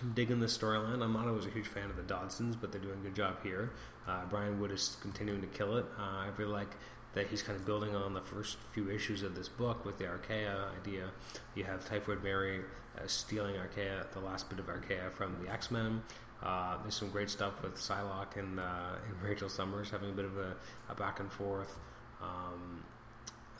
I'm 0.01 0.13
digging 0.13 0.39
this 0.39 0.57
storyline. 0.57 1.03
I'm 1.03 1.13
not 1.13 1.27
always 1.27 1.45
a 1.45 1.51
huge 1.51 1.67
fan 1.67 1.89
of 1.89 1.95
the 1.95 2.01
Dodsons, 2.01 2.55
but 2.59 2.71
they're 2.71 2.81
doing 2.81 2.99
a 2.99 3.03
good 3.03 3.15
job 3.15 3.37
here. 3.43 3.71
Uh, 4.07 4.21
Brian 4.29 4.59
Wood 4.59 4.71
is 4.71 4.97
continuing 5.01 5.41
to 5.41 5.47
kill 5.47 5.77
it. 5.77 5.85
Uh, 5.97 6.25
I 6.25 6.29
really 6.37 6.51
like 6.51 6.71
that 7.13 7.27
he's 7.27 7.43
kind 7.43 7.59
of 7.59 7.65
building 7.65 7.95
on 7.95 8.13
the 8.13 8.21
first 8.21 8.57
few 8.73 8.89
issues 8.89 9.21
of 9.21 9.35
this 9.35 9.47
book 9.47 9.85
with 9.85 9.97
the 9.97 10.05
Arkea 10.05 10.73
idea. 10.79 11.09
You 11.55 11.65
have 11.65 11.87
Typhoid 11.87 12.23
Mary 12.23 12.61
uh, 12.97 13.05
stealing 13.05 13.55
Arkea, 13.55 14.09
the 14.13 14.19
last 14.19 14.49
bit 14.49 14.59
of 14.59 14.67
Arkea 14.67 15.11
from 15.11 15.35
the 15.43 15.51
X 15.51 15.69
Men. 15.69 16.01
Uh, 16.41 16.81
there's 16.81 16.95
some 16.95 17.09
great 17.09 17.29
stuff 17.29 17.61
with 17.61 17.75
Psylocke 17.75 18.37
and, 18.37 18.59
uh, 18.59 18.95
and 19.07 19.21
Rachel 19.29 19.49
Summers 19.49 19.91
having 19.91 20.09
a 20.09 20.13
bit 20.13 20.25
of 20.25 20.37
a, 20.37 20.55
a 20.89 20.95
back 20.95 21.19
and 21.19 21.31
forth. 21.31 21.77
Um, 22.21 22.83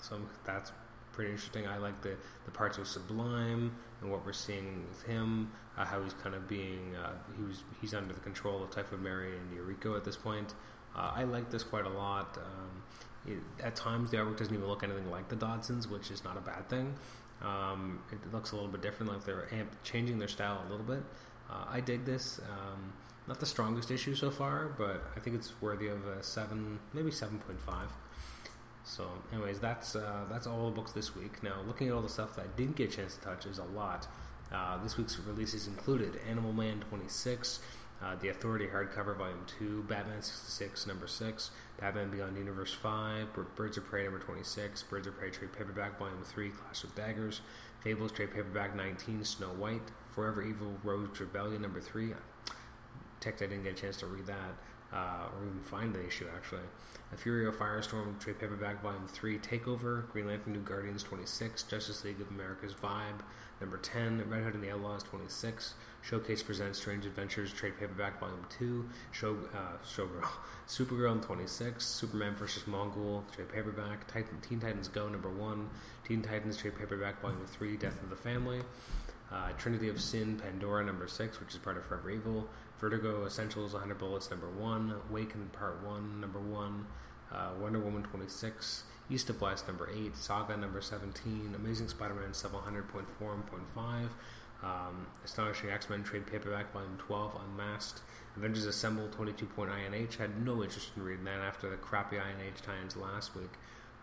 so 0.01 0.19
that's 0.43 0.71
pretty 1.13 1.31
interesting. 1.31 1.67
I 1.67 1.77
like 1.77 2.01
the, 2.01 2.15
the 2.45 2.51
parts 2.51 2.77
with 2.77 2.87
Sublime 2.87 3.75
and 4.01 4.11
what 4.11 4.25
we're 4.25 4.33
seeing 4.33 4.85
with 4.89 5.03
him, 5.03 5.51
uh, 5.77 5.85
how 5.85 6.01
he's 6.01 6.13
kind 6.13 6.35
of 6.35 6.47
being 6.47 6.95
uh, 6.95 7.13
he 7.37 7.43
was 7.43 7.63
he's 7.79 7.93
under 7.93 8.13
the 8.13 8.19
control 8.19 8.63
of 8.63 8.71
Typhoid 8.71 9.01
Mary 9.01 9.33
and 9.37 9.51
Yuriko 9.51 9.95
at 9.95 10.03
this 10.03 10.17
point. 10.17 10.53
Uh, 10.95 11.11
I 11.15 11.23
like 11.23 11.49
this 11.49 11.63
quite 11.63 11.85
a 11.85 11.89
lot. 11.89 12.37
Um, 12.37 12.83
it, 13.25 13.37
at 13.63 13.75
times, 13.75 14.09
the 14.09 14.17
artwork 14.17 14.37
doesn't 14.37 14.53
even 14.53 14.67
look 14.67 14.83
anything 14.83 15.09
like 15.11 15.29
the 15.29 15.35
Dodsons, 15.35 15.89
which 15.89 16.11
is 16.11 16.23
not 16.23 16.37
a 16.37 16.41
bad 16.41 16.67
thing. 16.69 16.95
Um, 17.41 18.01
it 18.11 18.33
looks 18.33 18.51
a 18.51 18.55
little 18.55 18.69
bit 18.69 18.81
different, 18.81 19.11
like 19.11 19.23
they're 19.23 19.47
amp- 19.53 19.81
changing 19.83 20.19
their 20.19 20.27
style 20.27 20.63
a 20.67 20.69
little 20.69 20.85
bit. 20.85 21.03
Uh, 21.49 21.65
I 21.69 21.79
dig 21.79 22.05
this. 22.05 22.39
Um, 22.49 22.93
not 23.27 23.39
the 23.39 23.45
strongest 23.45 23.91
issue 23.91 24.15
so 24.15 24.31
far, 24.31 24.73
but 24.77 25.03
I 25.15 25.19
think 25.19 25.35
it's 25.35 25.53
worthy 25.61 25.87
of 25.87 26.05
a 26.07 26.23
seven, 26.23 26.79
maybe 26.93 27.11
seven 27.11 27.39
point 27.39 27.61
five. 27.61 27.91
So, 28.83 29.07
anyways, 29.31 29.59
that's 29.59 29.95
uh, 29.95 30.25
that's 30.29 30.47
all 30.47 30.65
the 30.65 30.75
books 30.75 30.91
this 30.91 31.15
week. 31.15 31.43
Now, 31.43 31.61
looking 31.67 31.87
at 31.87 31.93
all 31.93 32.01
the 32.01 32.09
stuff 32.09 32.35
that 32.35 32.45
I 32.45 32.47
didn't 32.57 32.75
get 32.75 32.91
a 32.91 32.95
chance 32.95 33.15
to 33.15 33.21
touch 33.21 33.45
is 33.45 33.59
a 33.59 33.63
lot. 33.63 34.07
Uh, 34.51 34.81
this 34.83 34.97
week's 34.97 35.17
releases 35.19 35.67
included 35.67 36.19
Animal 36.29 36.51
Man 36.51 36.83
26, 36.89 37.59
uh, 38.03 38.15
The 38.19 38.29
Authority 38.29 38.67
hardcover 38.67 39.17
volume 39.17 39.45
2, 39.59 39.83
Batman 39.83 40.21
66 40.21 40.87
number 40.87 41.07
6, 41.07 41.51
Batman 41.79 42.09
Beyond 42.09 42.37
Universe 42.37 42.73
5, 42.73 43.27
Birds 43.55 43.77
of 43.77 43.85
Prey 43.85 44.03
number 44.03 44.19
26, 44.19 44.83
Birds 44.83 45.07
of 45.07 45.17
Prey 45.17 45.29
trade 45.29 45.53
paperback 45.53 45.97
volume 45.97 46.21
3, 46.23 46.49
Clash 46.49 46.83
of 46.83 46.93
Daggers, 46.95 47.39
Fables 47.79 48.11
trade 48.11 48.31
paperback 48.31 48.75
19, 48.75 49.23
Snow 49.23 49.47
White, 49.47 49.89
Forever 50.11 50.43
Evil 50.43 50.73
Rogues 50.83 51.21
Rebellion 51.21 51.61
number 51.61 51.79
3. 51.79 52.13
Tech, 53.21 53.35
I 53.35 53.45
didn't 53.45 53.63
get 53.63 53.77
a 53.77 53.81
chance 53.81 53.97
to 53.97 54.07
read 54.07 54.25
that 54.25 54.55
uh, 54.93 55.27
or 55.35 55.45
even 55.45 55.59
find 55.61 55.93
the 55.93 56.05
issue 56.05 56.27
actually. 56.35 56.61
A 57.13 57.17
Fury 57.17 57.45
of 57.45 57.55
Firestorm 57.57 58.17
trade 58.19 58.39
paperback 58.39 58.81
volume 58.81 59.07
3 59.07 59.39
Takeover, 59.39 60.09
Green 60.09 60.27
Lantern 60.27 60.53
New 60.53 60.59
Guardians 60.59 61.03
26, 61.03 61.63
Justice 61.63 62.03
League 62.05 62.21
of 62.21 62.29
America's 62.29 62.73
Vibe 62.73 63.19
number 63.61 63.77
10, 63.77 64.27
Red 64.27 64.43
Hood 64.43 64.55
and 64.55 64.63
the 64.63 64.71
Outlaws 64.71 65.03
26, 65.03 65.75
Showcase 66.01 66.41
Presents 66.41 66.79
Strange 66.79 67.05
Adventures 67.05 67.53
trade 67.53 67.77
paperback 67.79 68.19
volume 68.19 68.45
2, 68.57 68.89
Show, 69.11 69.37
uh, 69.53 69.77
Showgirl, 69.85 70.27
Supergirl 70.67 71.21
26, 71.21 71.85
Superman 71.85 72.33
vs. 72.35 72.63
Mongul 72.63 73.23
trade 73.33 73.49
paperback, 73.49 74.07
Titan, 74.07 74.39
Teen 74.41 74.59
Titans 74.59 74.87
Go 74.87 75.07
number 75.07 75.29
1, 75.29 75.69
Teen 76.07 76.21
Titans 76.21 76.57
trade 76.57 76.75
paperback 76.77 77.21
volume 77.21 77.45
3 77.45 77.77
Death 77.77 78.01
of 78.01 78.09
the 78.09 78.15
Family, 78.15 78.61
uh, 79.31 79.51
Trinity 79.57 79.89
of 79.89 80.01
Sin 80.01 80.37
Pandora 80.37 80.83
number 80.83 81.07
6, 81.07 81.39
which 81.39 81.51
is 81.51 81.57
part 81.57 81.77
of 81.77 81.85
Forever 81.85 82.09
Evil, 82.09 82.49
Vertigo 82.81 83.25
Essentials 83.27 83.73
100 83.73 83.99
Bullets 83.99 84.31
number 84.31 84.49
1, 84.49 84.93
Awaken 85.09 85.51
Part 85.53 85.83
1 85.83 86.19
number 86.19 86.39
1, 86.39 86.85
uh, 87.31 87.49
Wonder 87.61 87.79
Woman 87.79 88.01
26, 88.01 88.83
East 89.11 89.29
of 89.29 89.39
West 89.39 89.67
number 89.67 89.87
8, 89.93 90.17
Saga 90.17 90.57
number 90.57 90.81
17, 90.81 91.53
Amazing 91.55 91.87
Spider 91.87 92.15
Man 92.15 92.31
700.4.5, 92.31 94.09
um, 94.63 95.05
Astonishing 95.23 95.69
X 95.69 95.91
Men 95.91 96.03
Trade 96.03 96.25
Paperback 96.25 96.73
Volume 96.73 96.97
12, 96.97 97.39
Unmasked, 97.51 98.01
Avengers 98.35 98.65
Assemble 98.65 99.07
22.INH. 99.09 100.17
Had 100.17 100.43
no 100.43 100.63
interest 100.63 100.89
in 100.97 101.03
reading 101.03 101.25
that 101.25 101.39
after 101.39 101.69
the 101.69 101.77
crappy 101.77 102.15
INH 102.15 102.61
tie 102.63 102.81
ins 102.81 102.97
last 102.97 103.35
week. 103.35 103.51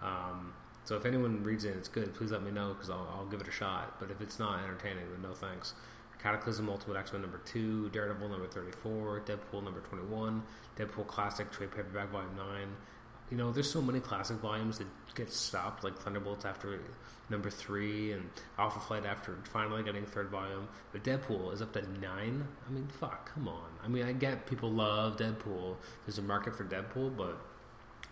Um, 0.03 0.53
so 0.85 0.97
if 0.97 1.05
anyone 1.05 1.43
reads 1.43 1.65
it 1.65 1.71
and 1.71 1.79
it's 1.79 1.89
good, 1.89 2.15
please 2.15 2.31
let 2.31 2.43
me 2.43 2.51
know 2.51 2.75
because 2.75 2.91
I'll, 2.91 3.13
I'll, 3.15 3.27
give 3.27 3.41
it 3.41 3.49
a 3.49 3.53
shot. 3.53 3.99
But 3.99 4.11
if 4.11 4.21
it's 4.21 4.39
not 4.39 4.63
entertaining, 4.63 5.11
then 5.11 5.23
no 5.23 5.35
thanks. 5.35 5.75
Cataclysm 6.23 6.69
Ultimate 6.69 6.97
X 6.97 7.13
Men 7.13 7.23
number 7.23 7.41
2, 7.45 7.91
Daredevil 7.91 8.29
number 8.29 8.47
34, 8.47 9.23
Deadpool 9.27 9.63
number 9.63 9.81
21, 9.81 10.43
Deadpool 10.77 11.07
Classic 11.07 11.51
Trade 11.51 11.71
Paperback 11.71 12.11
Volume 12.11 12.37
9. 12.37 12.47
You 13.31 13.37
know, 13.37 13.53
there's 13.53 13.71
so 13.71 13.83
many 13.83 14.01
classic 14.01 14.39
volumes 14.39 14.79
that 14.79 14.87
get 15.15 15.31
stopped, 15.31 15.85
like 15.85 15.99
Thunderbolts 15.99 16.47
after 16.47 16.81
number 17.29 17.51
3 17.51 18.13
and 18.13 18.31
Alpha 18.59 18.81
Flight 18.81 19.05
after 19.05 19.37
finally 19.45 19.83
getting 19.83 20.07
third 20.07 20.31
volume. 20.31 20.67
But 20.93 21.05
Deadpool 21.05 21.53
is 21.53 21.61
up 21.61 21.73
to 21.75 21.83
9. 22.01 22.03
I 22.09 22.73
mean, 22.73 22.89
fuck, 22.89 23.35
come 23.35 23.47
on. 23.47 23.69
I 23.85 23.89
mean, 23.89 24.07
I 24.07 24.13
get 24.13 24.47
people 24.47 24.71
love 24.71 25.19
Deadpool. 25.19 25.77
There's 26.07 26.19
a 26.19 26.23
market 26.23 26.57
for 26.57 26.65
Deadpool, 26.65 27.17
but 27.17 27.39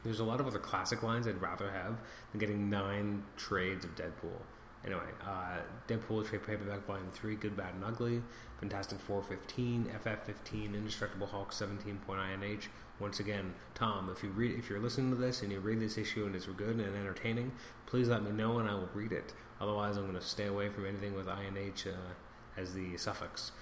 there's 0.05 0.21
a 0.21 0.25
lot 0.25 0.39
of 0.39 0.47
other 0.47 0.59
classic 0.59 1.03
lines 1.03 1.27
I'd 1.27 1.41
rather 1.41 1.71
have 1.71 1.99
than 2.31 2.39
getting 2.39 2.69
9 2.69 3.23
trades 3.37 3.87
of 3.87 3.95
Deadpool. 3.97 4.43
Anyway, 4.87 5.03
uh, 5.27 5.59
Deadpool 5.89 6.27
trade 6.29 6.47
paperback 6.47 6.87
volume 6.87 7.11
three, 7.13 7.35
Good, 7.35 7.57
Bad, 7.57 7.75
and 7.75 7.85
Ugly, 7.85 8.23
Fantastic 8.61 9.01
Four 9.01 9.23
15, 9.23 9.87
FF 10.01 10.23
15, 10.25 10.75
Indestructible 10.75 11.27
Hulk 11.27 11.51
17.INH. 11.53 12.69
Once 13.01 13.21
again, 13.21 13.53
Tom, 13.75 14.09
if 14.15 14.23
you 14.23 14.31
read, 14.31 14.57
if 14.59 14.71
you're 14.71 14.79
listening 14.79 15.11
to 15.11 15.17
this 15.17 15.43
and 15.43 15.51
you 15.51 15.61
read 15.61 15.81
this 15.81 15.99
issue 15.99 16.25
and 16.25 16.35
it's 16.35 16.47
good 16.47 16.77
and 16.77 16.97
entertaining, 16.97 17.53
please 17.85 18.09
let 18.09 18.23
me 18.23 18.31
know 18.31 18.59
and 18.59 18.69
I 18.69 18.75
will 18.75 18.89
read 18.95 19.13
it. 19.13 19.35
Otherwise, 19.61 19.97
I'm 19.97 20.05
going 20.05 20.15
to 20.15 20.23
stay 20.23 20.47
away 20.47 20.69
from 20.69 20.87
anything 20.87 21.15
with 21.15 21.27
INH 21.27 21.89
uh, 21.89 21.97
as 22.57 22.73
the 22.73 22.97
suffix. 22.97 23.53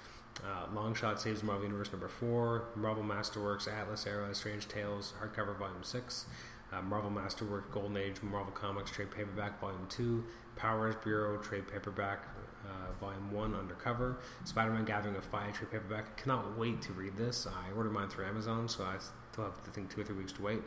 Uh, 0.43 0.67
Longshot 0.73 1.19
Saves 1.19 1.43
Marvel 1.43 1.65
Universe 1.65 1.91
number 1.91 2.07
4, 2.07 2.65
Marvel 2.75 3.03
Masterworks 3.03 3.71
Atlas 3.71 4.05
Era 4.05 4.33
Strange 4.35 4.67
Tales 4.67 5.13
hardcover 5.21 5.57
volume 5.57 5.83
6, 5.83 6.25
uh, 6.73 6.81
Marvel 6.81 7.09
Masterwork 7.09 7.71
Golden 7.71 7.97
Age 7.97 8.21
Marvel 8.21 8.51
Comics 8.51 8.91
trade 8.91 9.11
paperback 9.11 9.59
volume 9.61 9.87
2, 9.89 10.23
Powers 10.55 10.95
Bureau 11.03 11.37
trade 11.37 11.67
paperback 11.67 12.27
uh, 12.65 12.93
volume 12.99 13.31
1 13.31 13.53
undercover, 13.53 14.17
Spider 14.43 14.71
Man 14.71 14.85
Gathering 14.85 15.15
of 15.15 15.23
Five 15.23 15.53
trade 15.53 15.71
paperback. 15.71 16.17
Cannot 16.17 16.57
wait 16.57 16.81
to 16.83 16.93
read 16.93 17.15
this. 17.15 17.47
I 17.47 17.71
ordered 17.75 17.91
mine 17.91 18.09
through 18.09 18.25
Amazon, 18.25 18.67
so 18.67 18.83
I 18.83 18.95
still 19.31 19.45
have, 19.45 19.53
I 19.67 19.71
think, 19.71 19.93
two 19.93 20.01
or 20.01 20.03
three 20.03 20.15
weeks 20.15 20.31
to 20.33 20.41
wait. 20.41 20.61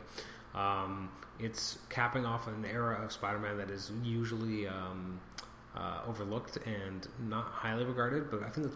Um, 0.55 1.11
it's 1.39 1.77
capping 1.89 2.25
off 2.25 2.47
an 2.47 2.65
era 2.65 3.01
of 3.03 3.11
Spider 3.11 3.39
Man 3.39 3.57
that 3.57 3.69
is 3.69 3.91
usually. 4.03 4.67
Um, 4.67 5.19
uh, 5.75 6.01
overlooked 6.07 6.57
and 6.65 7.07
not 7.19 7.45
highly 7.45 7.85
regarded, 7.85 8.29
but 8.29 8.43
I 8.43 8.49
think 8.49 8.71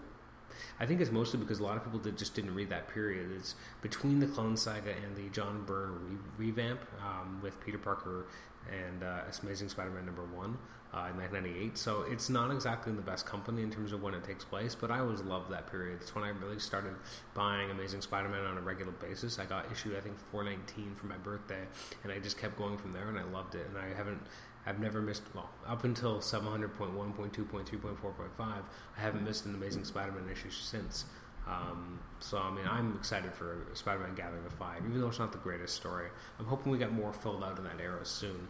I 0.79 0.85
think 0.85 1.01
it's 1.01 1.11
mostly 1.11 1.39
because 1.39 1.59
a 1.59 1.63
lot 1.63 1.77
of 1.77 1.83
people 1.83 1.99
did, 1.99 2.17
just 2.17 2.35
didn't 2.35 2.53
read 2.53 2.69
that 2.69 2.87
period. 2.87 3.31
It's 3.35 3.55
between 3.81 4.19
the 4.19 4.27
Clone 4.27 4.57
Saga 4.57 4.91
and 4.91 5.15
the 5.15 5.29
John 5.29 5.63
Byrne 5.65 6.19
re- 6.37 6.47
revamp 6.47 6.81
um, 7.01 7.39
with 7.41 7.59
Peter 7.63 7.77
Parker 7.77 8.25
and 8.71 9.03
uh, 9.03 9.21
Amazing 9.41 9.69
Spider-Man 9.69 10.05
number 10.05 10.23
one 10.23 10.57
uh, 10.93 11.09
in 11.09 11.17
1998. 11.17 11.77
So 11.77 12.05
it's 12.09 12.29
not 12.29 12.51
exactly 12.51 12.91
in 12.91 12.95
the 12.95 13.01
best 13.01 13.25
company 13.25 13.63
in 13.63 13.71
terms 13.71 13.91
of 13.91 14.03
when 14.03 14.13
it 14.13 14.23
takes 14.23 14.45
place, 14.45 14.75
but 14.75 14.91
I 14.91 14.99
always 14.99 15.21
loved 15.21 15.51
that 15.51 15.69
period. 15.69 15.99
It's 16.01 16.13
when 16.13 16.23
I 16.23 16.29
really 16.29 16.59
started 16.59 16.93
buying 17.33 17.71
Amazing 17.71 18.01
Spider-Man 18.01 18.45
on 18.45 18.57
a 18.57 18.61
regular 18.61 18.91
basis. 18.91 19.39
I 19.39 19.45
got 19.45 19.71
issue 19.71 19.95
I 19.97 20.01
think 20.01 20.19
419 20.31 20.95
for 20.95 21.07
my 21.07 21.17
birthday, 21.17 21.63
and 22.03 22.11
I 22.11 22.19
just 22.19 22.37
kept 22.37 22.57
going 22.57 22.77
from 22.77 22.93
there, 22.93 23.09
and 23.09 23.17
I 23.17 23.23
loved 23.23 23.55
it. 23.55 23.67
And 23.67 23.77
I 23.77 23.95
haven't 23.95 24.21
I've 24.65 24.79
never 24.79 25.01
missed, 25.01 25.23
well, 25.33 25.49
up 25.67 25.83
until 25.83 26.19
700.1.2.3.4.5, 26.19 28.39
I 28.39 28.61
haven't 28.95 29.23
missed 29.23 29.45
an 29.45 29.53
Amazing 29.55 29.83
Spider 29.85 30.11
Man 30.13 30.29
issue 30.31 30.51
since. 30.51 31.05
Um, 31.45 31.99
so, 32.19 32.37
I 32.37 32.49
mean, 32.51 32.65
I'm 32.65 32.95
excited 32.95 33.33
for 33.33 33.67
Spider 33.73 33.99
Man 33.99 34.15
Gathering 34.15 34.45
of 34.45 34.53
Five, 34.53 34.85
even 34.85 35.01
though 35.01 35.09
it's 35.09 35.19
not 35.19 35.33
the 35.33 35.37
greatest 35.37 35.75
story. 35.75 36.07
I'm 36.39 36.45
hoping 36.45 36.71
we 36.71 36.77
get 36.77 36.93
more 36.93 37.11
filled 37.11 37.43
out 37.43 37.57
in 37.57 37.65
that 37.65 37.81
era 37.81 38.05
soon. 38.05 38.47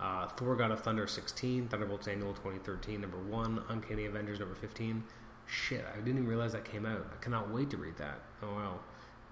Uh, 0.00 0.26
Thor 0.26 0.56
God 0.56 0.72
of 0.72 0.80
Thunder 0.80 1.06
16, 1.06 1.68
Thunderbolts 1.68 2.08
Annual 2.08 2.32
2013, 2.34 3.00
number 3.00 3.18
1, 3.18 3.62
Uncanny 3.68 4.06
Avengers 4.06 4.40
number 4.40 4.56
15. 4.56 5.04
Shit, 5.46 5.84
I 5.92 5.96
didn't 5.96 6.16
even 6.16 6.26
realize 6.26 6.52
that 6.52 6.64
came 6.64 6.84
out. 6.84 7.06
I 7.12 7.16
cannot 7.22 7.48
wait 7.50 7.70
to 7.70 7.76
read 7.76 7.96
that. 7.98 8.18
Oh, 8.42 8.56
well, 8.56 8.80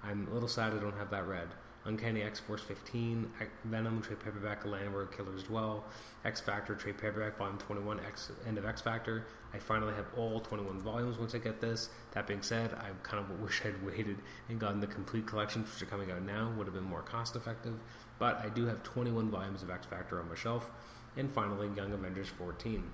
I'm 0.05 0.29
a 0.29 0.35
little 0.35 0.49
sad 0.49 0.73
I 0.73 0.79
don't 0.79 0.97
have 0.97 1.11
that 1.11 1.27
read. 1.27 1.49
Uncanny 1.85 2.23
X 2.23 2.39
Force 2.39 2.63
15, 2.63 3.31
Venom 3.65 4.03
trade 4.03 4.21
paperback, 4.21 4.65
Land 4.65 4.95
Where 4.95 5.07
Killers 5.07 5.43
Dwell, 5.43 5.85
X 6.25 6.41
Factor 6.41 6.75
trade 6.75 6.99
paperback, 6.99 7.37
volume 7.37 7.59
21, 7.59 8.01
X 8.01 8.31
End 8.47 8.57
of 8.57 8.65
X 8.65 8.81
Factor. 8.81 9.27
I 9.53 9.59
finally 9.59 9.93
have 9.95 10.07
all 10.17 10.41
21 10.41 10.81
volumes 10.81 11.19
once 11.19 11.35
I 11.35 11.39
get 11.39 11.61
this. 11.61 11.89
That 12.13 12.27
being 12.27 12.43
said, 12.43 12.73
I 12.75 12.91
kind 13.03 13.23
of 13.23 13.41
wish 13.41 13.63
I'd 13.65 13.83
waited 13.87 14.19
and 14.49 14.61
gotten 14.61 14.81
the 14.81 14.87
complete 14.87 15.27
collections, 15.27 15.73
which 15.73 15.83
are 15.83 15.91
coming 15.91 16.11
out 16.11 16.23
now, 16.23 16.53
would 16.57 16.67
have 16.67 16.75
been 16.75 16.85
more 16.85 17.03
cost 17.03 17.35
effective. 17.35 17.75
But 18.19 18.37
I 18.45 18.49
do 18.49 18.67
have 18.67 18.83
21 18.85 19.31
volumes 19.31 19.63
of 19.63 19.71
X 19.71 19.87
Factor 19.87 20.21
on 20.21 20.29
my 20.29 20.37
shelf. 20.37 20.71
And 21.17 21.31
finally, 21.31 21.69
Young 21.77 21.93
Avengers 21.93 22.29
14. 22.29 22.85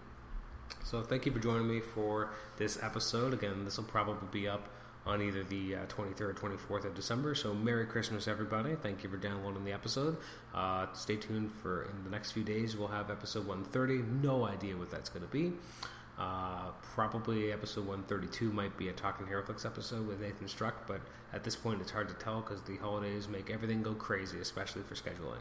So 0.85 1.03
thank 1.03 1.27
you 1.27 1.33
for 1.33 1.39
joining 1.39 1.69
me 1.69 1.81
for 1.81 2.31
this 2.57 2.83
episode. 2.83 3.33
Again, 3.35 3.65
this 3.65 3.77
will 3.77 3.85
probably 3.85 4.29
be 4.31 4.49
up 4.49 4.69
on 5.09 5.23
either 5.23 5.43
the 5.43 5.75
uh, 5.75 5.87
23rd 5.87 6.21
or 6.21 6.35
24th 6.35 6.85
of 6.85 6.95
December. 6.95 7.35
So, 7.35 7.55
Merry 7.55 7.87
Christmas, 7.87 8.29
everybody. 8.29 8.77
Thank 8.77 9.03
you 9.03 9.09
for 9.09 9.17
downloading 9.17 9.65
the 9.65 9.73
episode. 9.73 10.19
Uh, 10.55 10.87
stay 10.93 11.17
tuned 11.17 11.51
for 11.63 11.85
in 11.85 12.05
the 12.05 12.11
next 12.11 12.33
few 12.33 12.45
days, 12.45 12.77
we'll 12.77 12.89
have 12.89 13.11
episode 13.11 13.47
130. 13.47 14.03
No 14.23 14.45
idea 14.47 14.77
what 14.77 14.91
that's 14.91 15.09
going 15.09 15.25
to 15.25 15.33
be. 15.33 15.55
Uh, 16.19 16.71
probably 16.83 17.53
episode 17.53 17.87
132 17.87 18.51
might 18.51 18.77
be 18.77 18.89
a 18.89 18.93
Talking 18.93 19.27
HeroClix 19.27 19.65
episode 19.65 20.09
with 20.09 20.21
Nathan 20.21 20.49
Struck, 20.49 20.87
but 20.87 21.01
at 21.33 21.45
this 21.45 21.55
point 21.55 21.81
it's 21.81 21.93
hard 21.93 22.09
to 22.09 22.15
tell 22.15 22.41
because 22.41 22.61
the 22.63 22.77
holidays 22.79 23.29
make 23.29 23.51
everything 23.51 23.83
go 23.85 23.95
crazy, 23.95 24.41
especially 24.41 24.83
for 24.83 24.97
scheduling. 24.97 25.39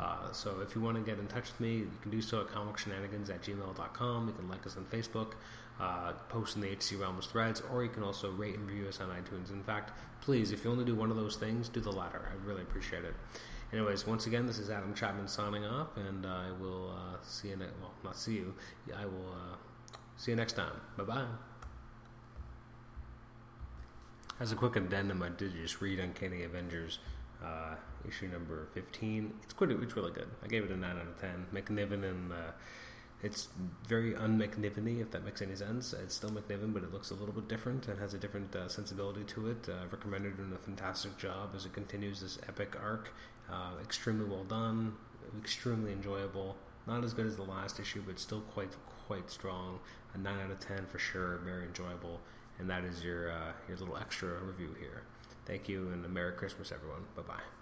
Uh, 0.00 0.32
so 0.32 0.60
if 0.60 0.74
you 0.74 0.80
want 0.80 0.96
to 0.96 1.02
get 1.02 1.20
in 1.20 1.28
touch 1.28 1.52
with 1.52 1.60
me, 1.60 1.76
you 1.76 1.90
can 2.02 2.10
do 2.10 2.20
so 2.20 2.40
at 2.40 2.48
comicshenanigans 2.48 3.30
at 3.30 3.42
gmail.com. 3.42 4.26
You 4.26 4.34
can 4.34 4.48
like 4.48 4.66
us 4.66 4.76
on 4.76 4.84
Facebook, 4.86 5.34
uh, 5.78 6.12
post 6.28 6.56
in 6.56 6.62
the 6.62 6.70
HC 6.70 7.00
Realms 7.00 7.26
threads, 7.26 7.62
or 7.70 7.84
you 7.84 7.90
can 7.90 8.02
also 8.02 8.32
rate 8.32 8.56
and 8.56 8.68
review 8.68 8.88
us 8.88 9.00
on 9.00 9.08
iTunes. 9.10 9.52
In 9.52 9.62
fact, 9.62 9.92
please, 10.20 10.50
if 10.50 10.64
you 10.64 10.72
only 10.72 10.84
do 10.84 10.96
one 10.96 11.12
of 11.12 11.16
those 11.16 11.36
things, 11.36 11.68
do 11.68 11.80
the 11.80 11.92
latter. 11.92 12.28
I'd 12.32 12.44
really 12.44 12.62
appreciate 12.62 13.04
it. 13.04 13.14
Anyways, 13.72 14.06
once 14.06 14.26
again, 14.26 14.46
this 14.46 14.58
is 14.58 14.70
Adam 14.70 14.92
Chapman 14.92 15.28
signing 15.28 15.64
off, 15.64 15.96
and 15.96 16.26
I 16.26 16.50
will 16.50 16.90
uh, 16.90 17.16
see 17.22 17.48
you. 17.48 17.56
Ne- 17.56 17.66
well, 17.80 17.92
not 18.02 18.16
see 18.16 18.34
you. 18.34 18.54
I 18.96 19.06
will 19.06 19.32
uh, 19.32 19.56
See 20.16 20.32
you 20.32 20.36
next 20.36 20.54
time. 20.54 20.80
Bye 20.96 21.04
bye. 21.04 21.26
As 24.38 24.52
a 24.52 24.56
quick 24.56 24.76
addendum, 24.76 25.22
I 25.22 25.30
did 25.30 25.54
just 25.54 25.80
read 25.80 25.98
Uncanny 25.98 26.42
Avengers 26.42 26.98
uh, 27.44 27.74
issue 28.06 28.28
number 28.28 28.68
15. 28.74 29.32
It's 29.42 29.52
quite, 29.52 29.70
it's 29.70 29.96
really 29.96 30.12
good. 30.12 30.28
I 30.42 30.46
gave 30.46 30.64
it 30.64 30.70
a 30.70 30.76
9 30.76 30.90
out 30.90 31.06
of 31.06 31.20
10. 31.20 31.46
McNiven 31.54 32.04
and 32.04 32.32
uh, 32.32 32.52
it's 33.22 33.48
very 33.88 34.14
un-McNiven 34.14 35.00
if 35.00 35.10
that 35.10 35.24
makes 35.24 35.40
any 35.42 35.56
sense. 35.56 35.92
It's 35.92 36.14
still 36.14 36.30
McNiven, 36.30 36.72
but 36.72 36.82
it 36.82 36.92
looks 36.92 37.10
a 37.10 37.14
little 37.14 37.34
bit 37.34 37.48
different 37.48 37.88
and 37.88 37.98
has 37.98 38.14
a 38.14 38.18
different 38.18 38.54
uh, 38.54 38.68
sensibility 38.68 39.24
to 39.24 39.50
it. 39.50 39.68
Uh, 39.68 39.86
recommended 39.90 40.36
doing 40.36 40.52
a 40.52 40.58
fantastic 40.58 41.16
job 41.16 41.50
as 41.54 41.64
it 41.64 41.72
continues 41.72 42.20
this 42.20 42.38
epic 42.48 42.76
arc. 42.82 43.12
Uh, 43.50 43.72
extremely 43.82 44.26
well 44.26 44.44
done, 44.44 44.94
extremely 45.38 45.92
enjoyable. 45.92 46.56
Not 46.86 47.04
as 47.04 47.14
good 47.14 47.26
as 47.26 47.36
the 47.36 47.42
last 47.42 47.80
issue, 47.80 48.02
but 48.06 48.18
still 48.18 48.40
quite 48.40 48.72
quite 49.06 49.30
strong. 49.30 49.78
A 50.14 50.18
9 50.18 50.38
out 50.38 50.50
of 50.50 50.60
10 50.60 50.86
for 50.86 50.98
sure, 50.98 51.38
very 51.44 51.64
enjoyable. 51.64 52.20
And 52.58 52.68
that 52.70 52.84
is 52.84 53.04
your, 53.04 53.30
uh, 53.30 53.52
your 53.68 53.76
little 53.76 53.96
extra 53.96 54.30
review 54.42 54.74
here. 54.78 55.02
Thank 55.44 55.68
you, 55.68 55.88
and 55.90 56.04
a 56.04 56.08
Merry 56.08 56.32
Christmas, 56.32 56.72
everyone. 56.72 57.04
Bye 57.14 57.22
bye. 57.22 57.55